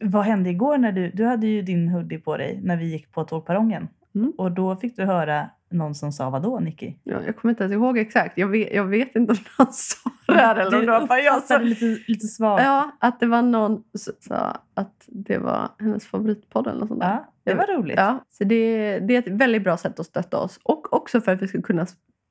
[0.00, 3.12] Vad hände igår när du, du hade ju din hoodie på dig när vi gick
[3.12, 3.88] på tågperrongen.
[4.14, 4.32] Mm.
[4.38, 6.94] Och då fick du höra någon som sa vadå Nicky?
[7.02, 8.38] Ja, jag kommer inte ens ihåg exakt.
[8.38, 11.20] Jag vet, jag vet inte om någon sa det här eller om Du det bara
[11.20, 11.62] jag som...
[11.62, 12.64] lite, lite svagt.
[12.64, 17.00] Ja, att det var någon som sa att det var hennes favoritpodd eller något sånt
[17.00, 17.10] där.
[17.10, 17.96] Ja, det var roligt.
[17.96, 20.60] Ja, så det, det är ett väldigt bra sätt att stötta oss.
[20.62, 21.86] Och också för att vi ska kunna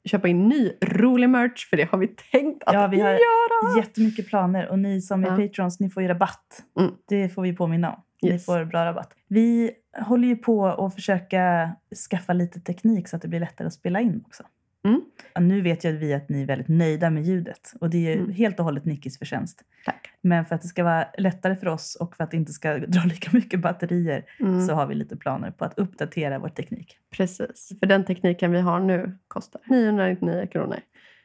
[0.05, 3.77] köpa in ny rolig merch, för det har vi tänkt att Ja, vi har göra.
[3.79, 5.47] jättemycket planer och ni som är Ja.
[5.47, 6.63] patrons, ni får ju rabatt.
[6.79, 6.91] Mm.
[7.07, 8.01] Det får vi påminna om.
[8.21, 8.45] Ni Yes.
[8.45, 9.13] får bra rabatt.
[9.27, 11.71] Vi håller ju på att försöka
[12.09, 14.43] skaffa lite teknik så att det blir lättare att spela in också.
[14.83, 15.01] Mm.
[15.39, 18.31] Nu vet ju vi att ni är väldigt nöjda med ljudet och det är Mm.
[18.31, 19.61] helt och hållet Nickis förtjänst.
[19.85, 20.09] Tack.
[20.21, 22.77] Men för att det ska vara lättare för oss och för att det inte ska
[22.87, 26.97] dra lika mycket batterier Mm, så har vi lite planer på att uppdatera vår teknik.
[27.17, 30.77] Precis, för den tekniken vi har nu kostar 999 kronor.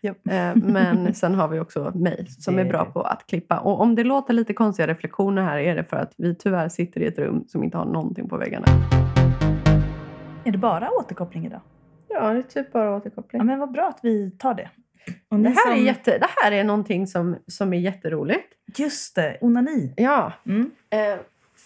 [0.03, 0.27] Japp.
[0.31, 3.59] Eh, Men sen har vi också mig som är bra på att klippa.
[3.59, 7.01] Och om det låter lite konstiga reflektioner här är det för att vi tyvärr sitter
[7.01, 8.67] i ett rum som inte har någonting på väggarna.
[10.45, 11.61] Är det bara återkoppling idag?
[12.21, 13.41] Ja, det är typ bara återkoppling.
[13.41, 14.71] Ja, men vad bra att vi tar det.
[15.29, 18.55] Och Det här, är som- jätte, det här är någonting som, som är jätteroligt.
[18.79, 19.95] Just det, onani.
[19.97, 20.71] Ja, Mm.
[20.91, 21.19] eh,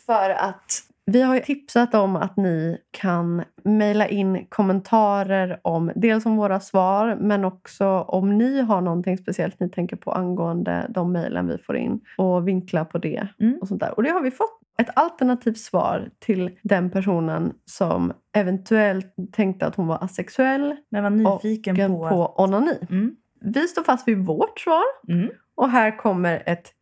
[0.06, 0.72] för att
[1.12, 7.16] vi har tipsat om att ni kan mejla in kommentarer om dels om våra svar
[7.20, 11.76] men också om ni har någonting speciellt ni tänker på angående de mejlen vi får
[11.76, 13.28] in och vinkla på det.
[13.40, 13.58] Mm.
[13.60, 13.94] Och sånt där.
[13.96, 14.58] Och det har vi fått.
[14.78, 21.10] Ett alternativt svar till den personen som eventuellt tänkte att hon var asexuell Men var
[21.10, 22.08] nyfiken och på...
[22.08, 22.78] på onani.
[22.90, 23.16] Mm.
[23.40, 25.30] Vi står fast vid vårt svar Mm.
[25.54, 26.72] och här kommer ett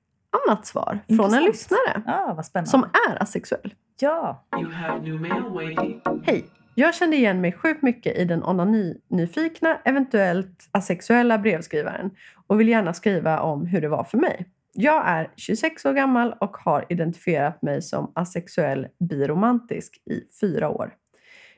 [0.48, 1.46] annat svar från en Intressant.
[1.46, 2.70] lyssnare spännande.
[2.70, 3.74] som är asexuell.
[4.00, 4.44] Ja.
[4.60, 6.00] You have new mail.
[6.24, 6.44] Hej!
[6.74, 12.10] Jag kände igen mig sjukt mycket i den onani-nyfikna, eventuellt asexuella brevskrivaren
[12.46, 14.46] och vill gärna skriva om hur det var för mig.
[14.72, 20.94] Jag är 26 år gammal och har identifierat mig som asexuell biromantisk i fyra år.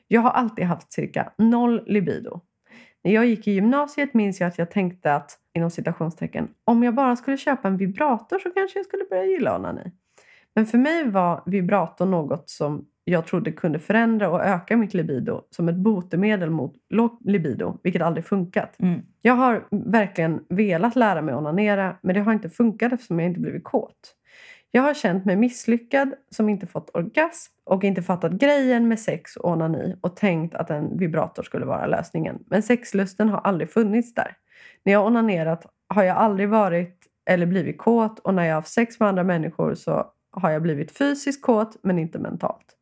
[0.07, 2.41] Jag har alltid haft cirka noll libido.
[3.03, 6.95] När jag gick i gymnasiet minns jag att jag tänkte att, inom citationstecken, om jag
[6.95, 9.91] bara skulle köpa en vibrator så kanske jag skulle börja gilla onani.
[10.55, 15.41] Men för mig var vibrator något som jag trodde kunde förändra och öka mitt libido
[15.49, 18.79] som ett botemedel mot låg libido, vilket aldrig funkat.
[18.79, 19.01] Mm.
[19.21, 23.39] Jag har verkligen velat lära mig onanera, men det har inte funkat eftersom jag inte
[23.39, 24.15] blivit kåt.
[24.75, 29.35] Jag har känt mig misslyckad, som inte fått orgasm och inte fattat grejen med sex
[29.35, 32.43] och onani och tänkt att en vibrator skulle vara lösningen.
[32.47, 34.37] Men sexlusten har aldrig funnits där.
[34.85, 36.99] När jag har onanerat har jag aldrig varit
[37.29, 40.61] eller blivit kåt och när jag har haft sex med andra människor så har jag
[40.61, 42.77] blivit fysiskt kåt men inte mentalt.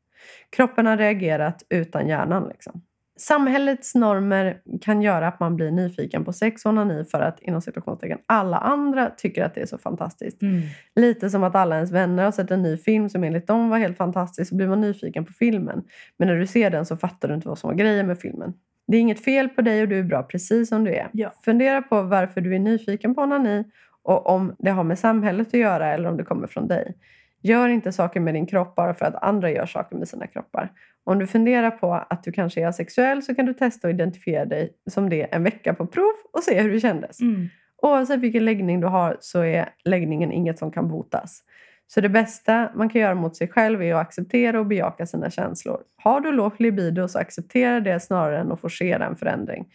[0.50, 2.48] Kroppen har reagerat utan hjärnan.
[2.48, 2.82] Liksom.
[3.22, 7.62] Samhällets normer kan göra att man blir nyfiken på sex och onani för att inom
[7.62, 10.42] situationstecken alla andra tycker att det är så fantastiskt.
[10.42, 10.62] Mm.
[10.96, 13.78] Lite som att alla ens vänner har sett en ny film som enligt dem var
[13.78, 15.84] helt fantastisk så blir man nyfiken på filmen.
[16.18, 18.54] Men när du ser den så fattar du inte vad som var grejen med filmen.
[18.88, 21.10] Det är inget fel på dig och du är bra precis som du är.
[21.14, 21.34] Ja.
[21.46, 23.64] Fundera på varför du är nyfiken på onani
[24.04, 26.96] och om det har med samhället att göra eller om det kommer från dig.
[27.42, 30.72] Gör inte saker med din kropp bara för att andra gör saker med sina kroppar.
[31.04, 34.46] Om du funderar på att du kanske är asexuell så kan du testa att identifiera
[34.46, 37.22] dig som det en vecka på prov och se hur det kändes.
[37.22, 37.50] Mm.
[37.82, 41.44] Oavsett vilken läggning du har så är läggningen inget som kan botas.
[41.88, 45.30] Så det bästa man kan göra mot sig själv är att acceptera och bejaka sina
[45.30, 45.82] känslor.
[45.96, 49.66] Har du lågt libido så acceptera det snarare än att forcera en förändring.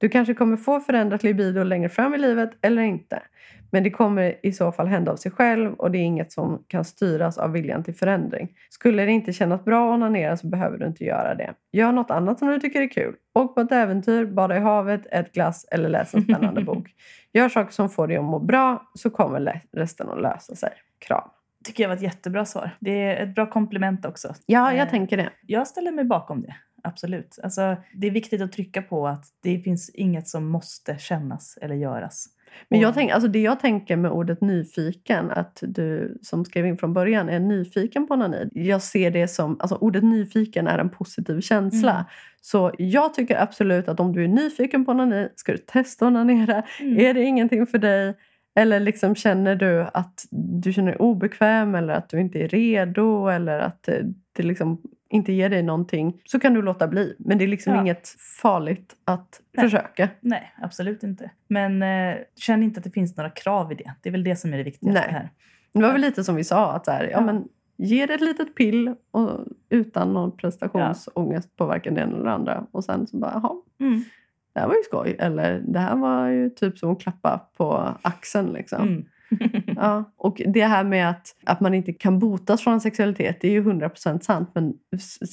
[0.00, 3.22] Du kanske kommer få förändrat libido längre fram i livet eller inte.
[3.72, 6.64] Men det kommer i så fall hända av sig själv och det är inget som
[6.66, 8.48] kan styras av viljan till förändring.
[8.70, 11.54] Skulle det inte kännas bra att onanera så behöver du inte göra det.
[11.72, 13.14] Gör något annat som du tycker är kul.
[13.34, 16.88] Åk på ett äventyr, bada i havet, ät glass eller läs en spännande bok.
[17.32, 20.70] Gör saker som får dig att må bra så kommer resten att lösa sig.
[21.06, 21.28] Kram.
[21.64, 22.70] tycker jag var ett jättebra svar.
[22.80, 24.34] Det är ett bra komplement också.
[24.46, 25.30] Ja, jag Eh, tänker det.
[25.46, 26.54] Jag ställer mig bakom det.
[26.82, 27.38] Absolut.
[27.42, 31.74] Alltså, det är viktigt att trycka på att det finns inget som måste kännas eller
[31.74, 32.28] göras.
[32.68, 36.76] Men jag tänk, alltså det jag tänker med ordet nyfiken, att du som skrev in
[36.76, 38.48] från början är nyfiken på onani.
[38.52, 41.92] Jag ser det som, alltså ordet nyfiken är en positiv känsla.
[41.92, 42.04] Mm.
[42.40, 46.62] Så jag tycker absolut att om du är nyfiken på onani, ska du testa onanera.
[46.80, 46.98] Mm.
[46.98, 48.14] Är det ingenting för dig?
[48.54, 53.28] Eller liksom känner du att du känner dig obekväm eller att du inte är redo
[53.28, 57.16] eller att eh, det liksom inte ger dig någonting så kan du låta bli.
[57.18, 57.80] Men det är liksom Ja.
[57.80, 58.08] inget
[58.42, 59.66] farligt att Nej.
[59.66, 60.08] försöka.
[60.20, 61.30] Nej, absolut inte.
[61.48, 63.92] Men eh, känn inte att det finns några krav i det.
[64.02, 65.10] Det är väl det som är det viktigaste Nej.
[65.12, 65.28] här.
[65.72, 67.10] Det var väl lite som vi sa, att så här, ja.
[67.10, 67.20] Ja.
[67.20, 67.44] men,
[67.76, 69.30] ge det ett litet pill och,
[69.68, 72.66] utan någon prestationsångest på varken det ena eller det andra.
[72.70, 74.04] Och sen så bara, jaha, Mm.
[74.52, 75.16] det här var ju skoj.
[75.18, 78.52] Eller det här var ju typ som att klappa på axeln.
[78.52, 78.82] Liksom.
[78.88, 79.04] Mm.
[79.76, 80.12] Ja.
[80.16, 83.62] Och det här med att, att man inte kan botas från sexualitet, det är ju
[83.62, 84.50] 100% sant.
[84.54, 84.74] Men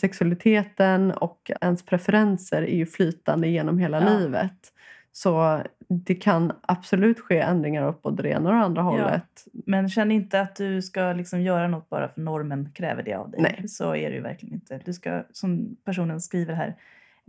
[0.02, 4.18] sexualiteten och ens preferenser är ju flytande genom hela Ja.
[4.20, 4.74] livet.
[5.12, 9.48] Så det kan absolut ske ändringar åt både det ena och det andra hållet.
[9.66, 13.32] Men känn inte att du ska liksom göra något bara för normen kräver det av
[13.32, 13.42] dig.
[13.42, 13.68] Nej.
[13.68, 14.82] Så är det ju verkligen inte.
[14.86, 16.76] Du ska, som personen skriver här,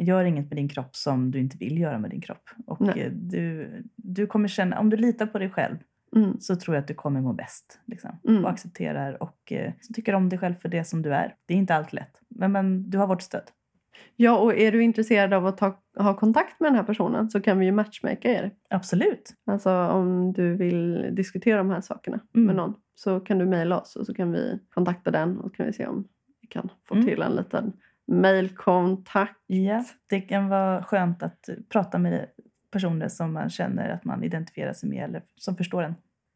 [0.00, 2.50] Gör inget med din kropp som du inte vill göra med din kropp.
[2.66, 3.10] Och Nej.
[3.12, 5.76] du, du kommer känna, om du litar på dig själv
[6.16, 6.40] Mm.
[6.40, 7.80] så tror jag att du kommer må bäst.
[7.86, 8.10] Liksom.
[8.28, 8.44] Mm.
[8.44, 11.34] Och accepterar och eh, tycker om dig själv för det som du är.
[11.46, 12.20] Det är inte allt lätt.
[12.28, 13.42] Men, men du har vårt stöd.
[14.16, 17.40] Ja, och är du intresserad av att ta, ha kontakt med den här personen så
[17.40, 18.50] kan vi ju matchmaka er.
[18.70, 19.34] Absolut.
[19.46, 22.46] Alltså om du vill diskutera de här sakerna Mm.
[22.46, 25.66] med någon så kan du mejla oss och så kan vi kontakta den och kan
[25.66, 26.08] vi se om
[26.40, 27.06] vi kan få Mm.
[27.06, 27.72] till en liten
[28.06, 29.38] mejlkontakt.
[29.46, 32.26] Ja, det kan vara skönt att prata med
[32.70, 35.94] personer som man känner att man identifierar sig med eller som förstår en.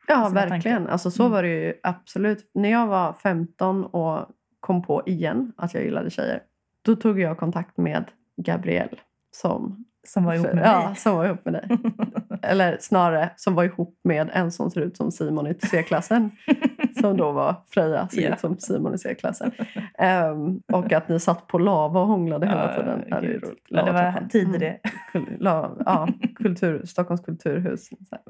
[0.09, 0.77] Ja, verkligen.
[0.77, 0.93] tankar.
[0.93, 1.33] Alltså, så Mm.
[1.33, 2.51] var det ju absolut.
[2.55, 4.27] När jag var 15 och
[4.61, 6.43] kom på igen att jag gillade tjejer
[6.83, 8.05] då tog jag kontakt med
[8.37, 8.97] Gabrielle
[9.31, 10.97] som, Som var ihop med ja, mig.
[10.97, 11.69] som var ihop med dig.
[12.43, 16.31] Eller snarare som var ihop med en som ser ut som Simon i C-klassen.
[17.01, 18.35] som då var Freja, ser Ja.
[18.35, 19.51] ut som Simon i C-klassen.
[19.99, 23.05] Ehm, och att ni satt på lava och hånglade hela tiden.
[23.09, 23.27] Ja, det.
[23.29, 23.41] Ja,
[23.85, 24.29] var Lavatrappan.
[24.29, 24.79] tider det.
[25.15, 25.27] Mm.
[25.27, 27.89] Kul- la- ja, kultur, Stockholms kulturhus.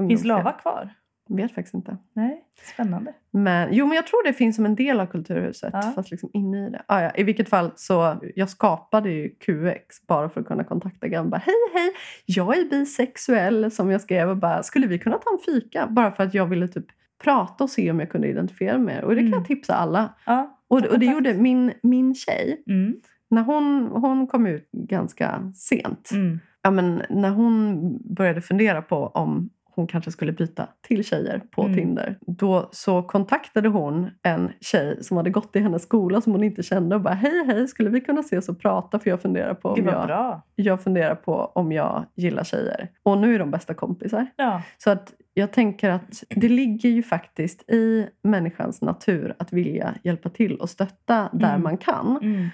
[0.09, 0.89] Finns lava kvar?
[1.29, 1.97] Vet faktiskt inte.
[2.13, 2.45] Nej,
[2.75, 3.13] spännande.
[3.31, 5.71] Men, jo, men jag tror det finns som en del av Kulturhuset.
[5.73, 5.83] Ja.
[5.95, 6.83] Fast liksom inne i det.
[6.87, 11.09] Ah, ja, I vilket fall så jag skapade ju QX bara för att kunna kontakta
[11.09, 11.39] grabbar.
[11.39, 11.93] Hej, hej!
[12.27, 15.87] Jag är bisexuell som jag skrev och bara, skulle vi kunna ta en fika?
[15.91, 16.87] Bara för att jag ville typ
[17.23, 19.03] prata och se om jag kunde identifiera mig.
[19.03, 19.39] Och det kan Mm.
[19.39, 20.15] jag tipsa alla.
[20.27, 22.63] Ja, Och, och det gjorde min, min tjej.
[22.67, 22.95] Mm,
[23.31, 26.11] När hon, hon kom ut ganska sent.
[26.13, 27.79] mm, Ja, men när hon
[28.15, 31.75] började fundera på om hon kanske skulle byta till tjejer på Mm.
[31.75, 32.19] Tinder.
[32.21, 36.63] Då så kontaktade hon en tjej som hade gått i hennes skola som hon inte
[36.63, 39.69] kände och bara hej hej skulle vi kunna ses och prata för jag funderar på
[39.69, 40.43] om jag, bra.
[40.57, 42.89] jag funderar på om jag gillar tjejer.
[43.03, 44.27] Och nu är de bästa kompisar.
[44.37, 49.95] Ja, Så att jag tänker att det ligger ju faktiskt i människans natur att vilja
[50.05, 51.63] hjälpa till och stötta där Mm.
[51.63, 52.19] man kan.
[52.23, 52.49] mm,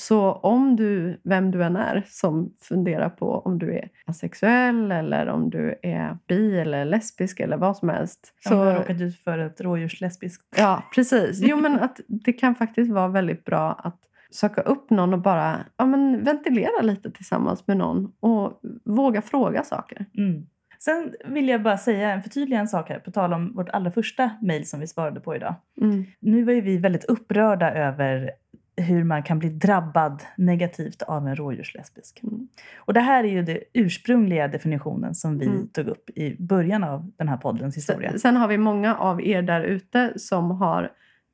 [0.00, 5.26] Så om du, vem du än är, som funderar på om du är asexuell eller
[5.26, 8.34] om du är bi eller lesbisk eller vad som helst.
[8.44, 8.54] så...
[8.54, 10.44] Jag har Så, råkat ut för ett rådjurslesbiskt.
[10.56, 11.40] ja, precis.
[11.42, 13.98] Jo, men att det kan faktiskt vara väldigt bra att
[14.30, 19.62] söka upp någon och bara ja, men ventilera lite tillsammans med någon och våga fråga
[19.64, 20.06] saker.
[20.18, 20.46] Mm.
[20.78, 24.30] Sen vill jag bara säga, förtydliga en sak här på tal om vårt allra första
[24.42, 25.54] mejl som vi svarade på idag.
[25.80, 26.04] Mm.
[26.20, 28.30] Nu var ju vi väldigt upprörda över
[28.78, 32.20] hur man kan bli drabbad negativt av en rådjurslesbisk.
[32.22, 32.48] Mm.
[32.76, 35.68] Och det här är ju den ursprungliga definitionen som vi Mm.
[35.68, 38.10] tog upp i början av den här poddens historia.
[38.10, 40.90] Sen, sen har vi många av er där ute som har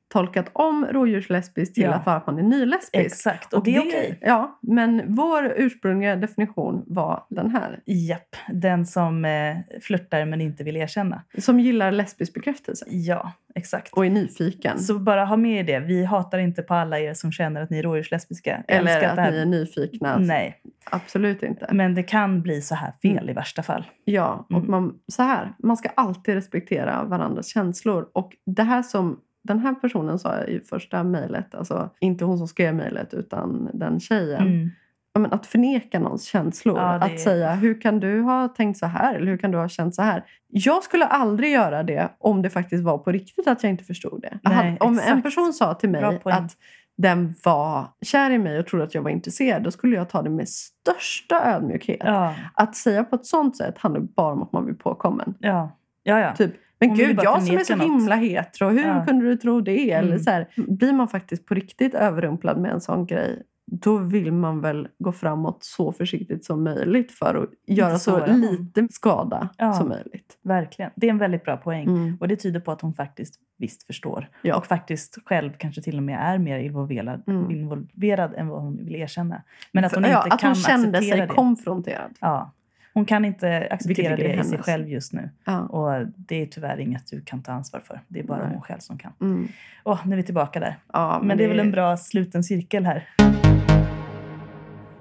[0.07, 1.93] tolkat om rådjurslesbisk till Ja.
[1.93, 3.05] att vara att man är nylesbisk.
[3.05, 4.19] Exakt, och, det är okej.
[4.21, 7.79] Ja, men vår ursprungliga definition var den här.
[7.85, 11.21] Japp, den som eh, flörtar men inte vill erkänna.
[11.37, 13.93] Som gillar lesbisk bekräftelse Ja, exakt.
[13.93, 14.79] och är nyfiken.
[14.79, 15.85] Så bara ha med er det.
[15.85, 18.63] Vi hatar inte på alla er som känner att ni är rådjurslesbiska.
[18.67, 20.17] Eller att här- ni är nyfikna.
[20.17, 21.67] Nej, Absolut inte.
[21.71, 23.29] men det kan bli så här fel Mm.
[23.29, 23.85] i värsta fall.
[24.05, 24.71] Ja, och Mm.
[24.71, 25.53] man, så här.
[25.59, 28.09] Man ska alltid respektera varandras känslor.
[28.13, 32.47] Och det här som den här personen sa i första mejlet, alltså inte hon som
[32.47, 34.41] skrev mejlet utan den tjejen.
[34.47, 34.69] Mm.
[35.13, 36.77] Ja, men att förneka någons känslor.
[36.77, 39.15] Ja, Att är- säga, hur kan du ha tänkt så här?
[39.15, 40.23] Eller hur kan du ha känt så här?
[40.47, 44.21] Jag skulle aldrig göra det om det faktiskt var på riktigt att jag inte förstod
[44.21, 44.39] det.
[44.43, 45.23] Nej, Hade- om en exakt.
[45.23, 46.57] person sa till mig att
[46.97, 50.21] den var kär i mig och trodde att jag var intresserad, då skulle jag ta
[50.21, 52.01] det med största ödmjukhet.
[52.03, 55.33] Ja, Att säga på ett sånt sätt handlar bara om att man blir påkommen.
[55.39, 56.19] ja, ja.
[56.19, 56.35] ja.
[56.35, 57.85] Typ, men gud, jag som är så något.
[57.85, 59.05] himla hetero, hur Ja.
[59.07, 59.91] kunde du tro det?
[59.91, 60.19] Eller Mm.
[60.23, 64.61] så här, blir man faktiskt på riktigt överrumplad med en sån grej, då vill man
[64.61, 68.41] väl gå framåt så försiktigt som möjligt för att göra så någon.
[68.41, 69.73] lite skada Ja.
[69.73, 70.37] som möjligt.
[70.43, 70.91] Verkligen.
[70.95, 71.87] Det är en väldigt bra poäng.
[71.87, 72.17] Mm.
[72.19, 74.29] Och det tyder på att hon faktiskt visst förstår.
[74.41, 74.57] Ja.
[74.57, 77.51] Och faktiskt själv kanske till och med är mer involverad, Mm.
[77.51, 79.41] involverad än vad hon vill erkänna.
[79.71, 81.33] Men att hon För- inte ja, att kan hon kände acceptera sig det.
[81.33, 82.11] konfronterad.
[82.19, 82.51] Ja.
[82.95, 85.29] Hon kan inte acceptera det i sig själv just nu.
[85.45, 85.59] Ja.
[85.65, 87.99] Och det är tyvärr inget du kan ta ansvar för.
[88.07, 88.49] Det är bara Nej.
[88.53, 89.11] hon själv som kan.
[89.21, 89.47] Mm.
[89.83, 90.75] Åh, nu är vi tillbaka där.
[90.93, 93.07] Ja, Men, det är väl en bra sluten cirkel här.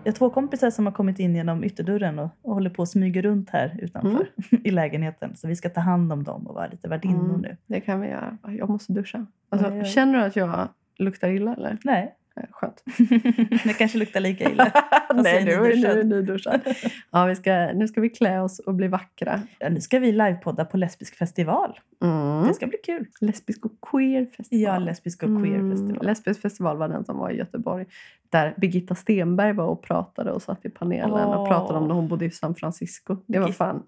[0.04, 2.88] Jag har två kompisar som har kommit in genom ytterdörren och, och håller på att
[2.88, 4.26] smyga runt här utanför
[4.64, 5.36] i lägenheten.
[5.36, 7.40] Så vi ska ta hand om dem och vara lite värdinnor Mm.
[7.40, 7.56] nu.
[7.66, 8.38] Det kan vi göra.
[8.48, 9.26] Jag måste duscha.
[9.50, 9.84] Alltså, Oj, oj.
[9.84, 10.68] Känner du att jag
[10.98, 11.78] luktar illa eller?
[11.84, 12.14] Nej,
[12.50, 12.82] Skönt.
[13.64, 14.72] det kanske luktar lika illa.
[15.14, 16.60] Nej, du är är nyduschad.
[16.66, 16.72] nu.
[17.10, 19.40] Ja, vi ska, nu ska vi klä oss och bli vackra.
[19.58, 21.78] Ja, nu ska vi livepodda på lesbisk festival.
[22.02, 22.48] Mm.
[22.48, 23.06] Det ska bli kul.
[23.20, 24.62] Lesbisk och queer festival.
[24.62, 26.06] Ja, lesbisk och queer Mm, festival.
[26.06, 27.86] Lesbisk festival var den som var i Göteborg.
[28.30, 31.48] Där Birgitta Stenberg var och pratade och satt i panelen och Åh.
[31.48, 33.16] pratade om när hon bodde i San Francisco.
[33.26, 33.82] Det var fan,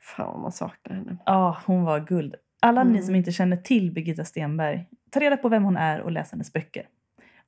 [0.00, 1.16] fan vad man saknar henne.
[1.26, 2.34] Ja, hon var guld.
[2.60, 3.02] Alla ni Mm.
[3.02, 6.52] som inte känner till Birgitta Stenberg, ta reda på vem hon är och läs hennes
[6.52, 6.82] böcker.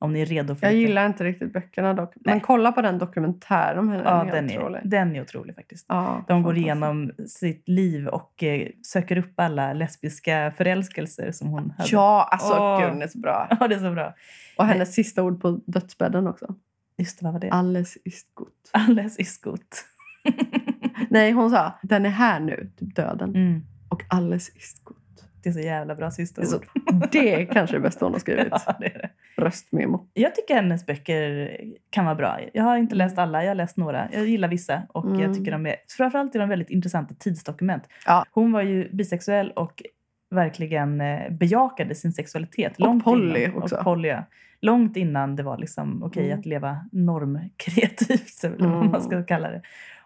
[0.01, 2.13] Om ni är redo för Jag lite- gillar inte riktigt böckerna dock.
[2.15, 2.43] Men Nej.
[2.45, 4.03] kolla på den dokumentären om henne.
[4.05, 4.81] Ja, den är den helt är, otrolig.
[4.83, 5.85] den är otrolig faktiskt.
[5.89, 11.73] Ja, De går igenom sitt liv och eh, söker upp alla lesbiska förälskelser som hon
[11.77, 11.89] hade.
[11.91, 12.79] Ja, alltså Åh.
[12.81, 13.47] gud den är så bra.
[13.59, 14.13] Ja, det är så bra.
[14.57, 16.55] Och hennes sista ord på dödsbädden också.
[16.97, 17.49] Just det, vad var det?
[17.49, 18.69] Alles ist gut.
[18.73, 19.85] Alles ist gut.
[21.09, 23.29] Nej, hon sa den är här nu, typ döden.
[23.35, 23.61] Mm.
[23.89, 24.97] Och alles ist gut.
[25.43, 26.65] Det är så jävla bra sista Det ord.
[27.11, 28.47] det är kanske det bästa hon har skrivit.
[28.65, 29.09] Ja, det det.
[29.43, 30.07] Röstmemo.
[30.13, 31.51] Jag tycker hennes böcker
[31.89, 32.39] kan vara bra.
[32.53, 34.07] Jag har inte läst alla, jag har läst några.
[34.13, 35.19] Jag gillar vissa och Mm.
[35.19, 37.83] jag tycker de är, framförallt är de väldigt intressanta tidsdokument.
[38.05, 38.25] Ja.
[38.31, 39.83] Hon var ju bisexuell och
[40.31, 42.73] verkligen eh, bejakade sin sexualitet.
[42.79, 43.75] Och poly innan, också.
[43.75, 44.23] Och poly, ja.
[44.61, 46.39] Långt innan det var liksom okej Mm.
[46.39, 49.01] att leva normkreativt, eller vad man Mm.
[49.01, 49.61] ska kalla det.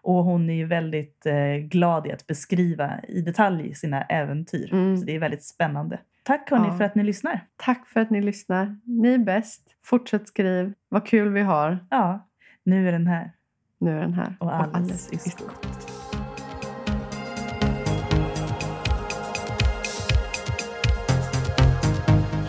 [0.06, 4.74] Och hon är ju väldigt eh, glad i att beskriva i detalj sina äventyr.
[4.74, 4.98] Mm.
[4.98, 6.00] Så det är väldigt spännande.
[6.24, 6.78] Tack hörni Ja.
[6.78, 7.40] för att ni lyssnar.
[7.58, 8.78] Tack för att ni lyssnar.
[8.84, 9.62] Ni är bäst.
[9.84, 10.74] Fortsätt skriv.
[10.90, 11.86] Vad kul vi har.
[11.90, 12.28] Ja,
[12.64, 13.32] nu är den här.
[13.80, 14.36] Nu är den här.
[14.40, 15.75] Och alles ist gut.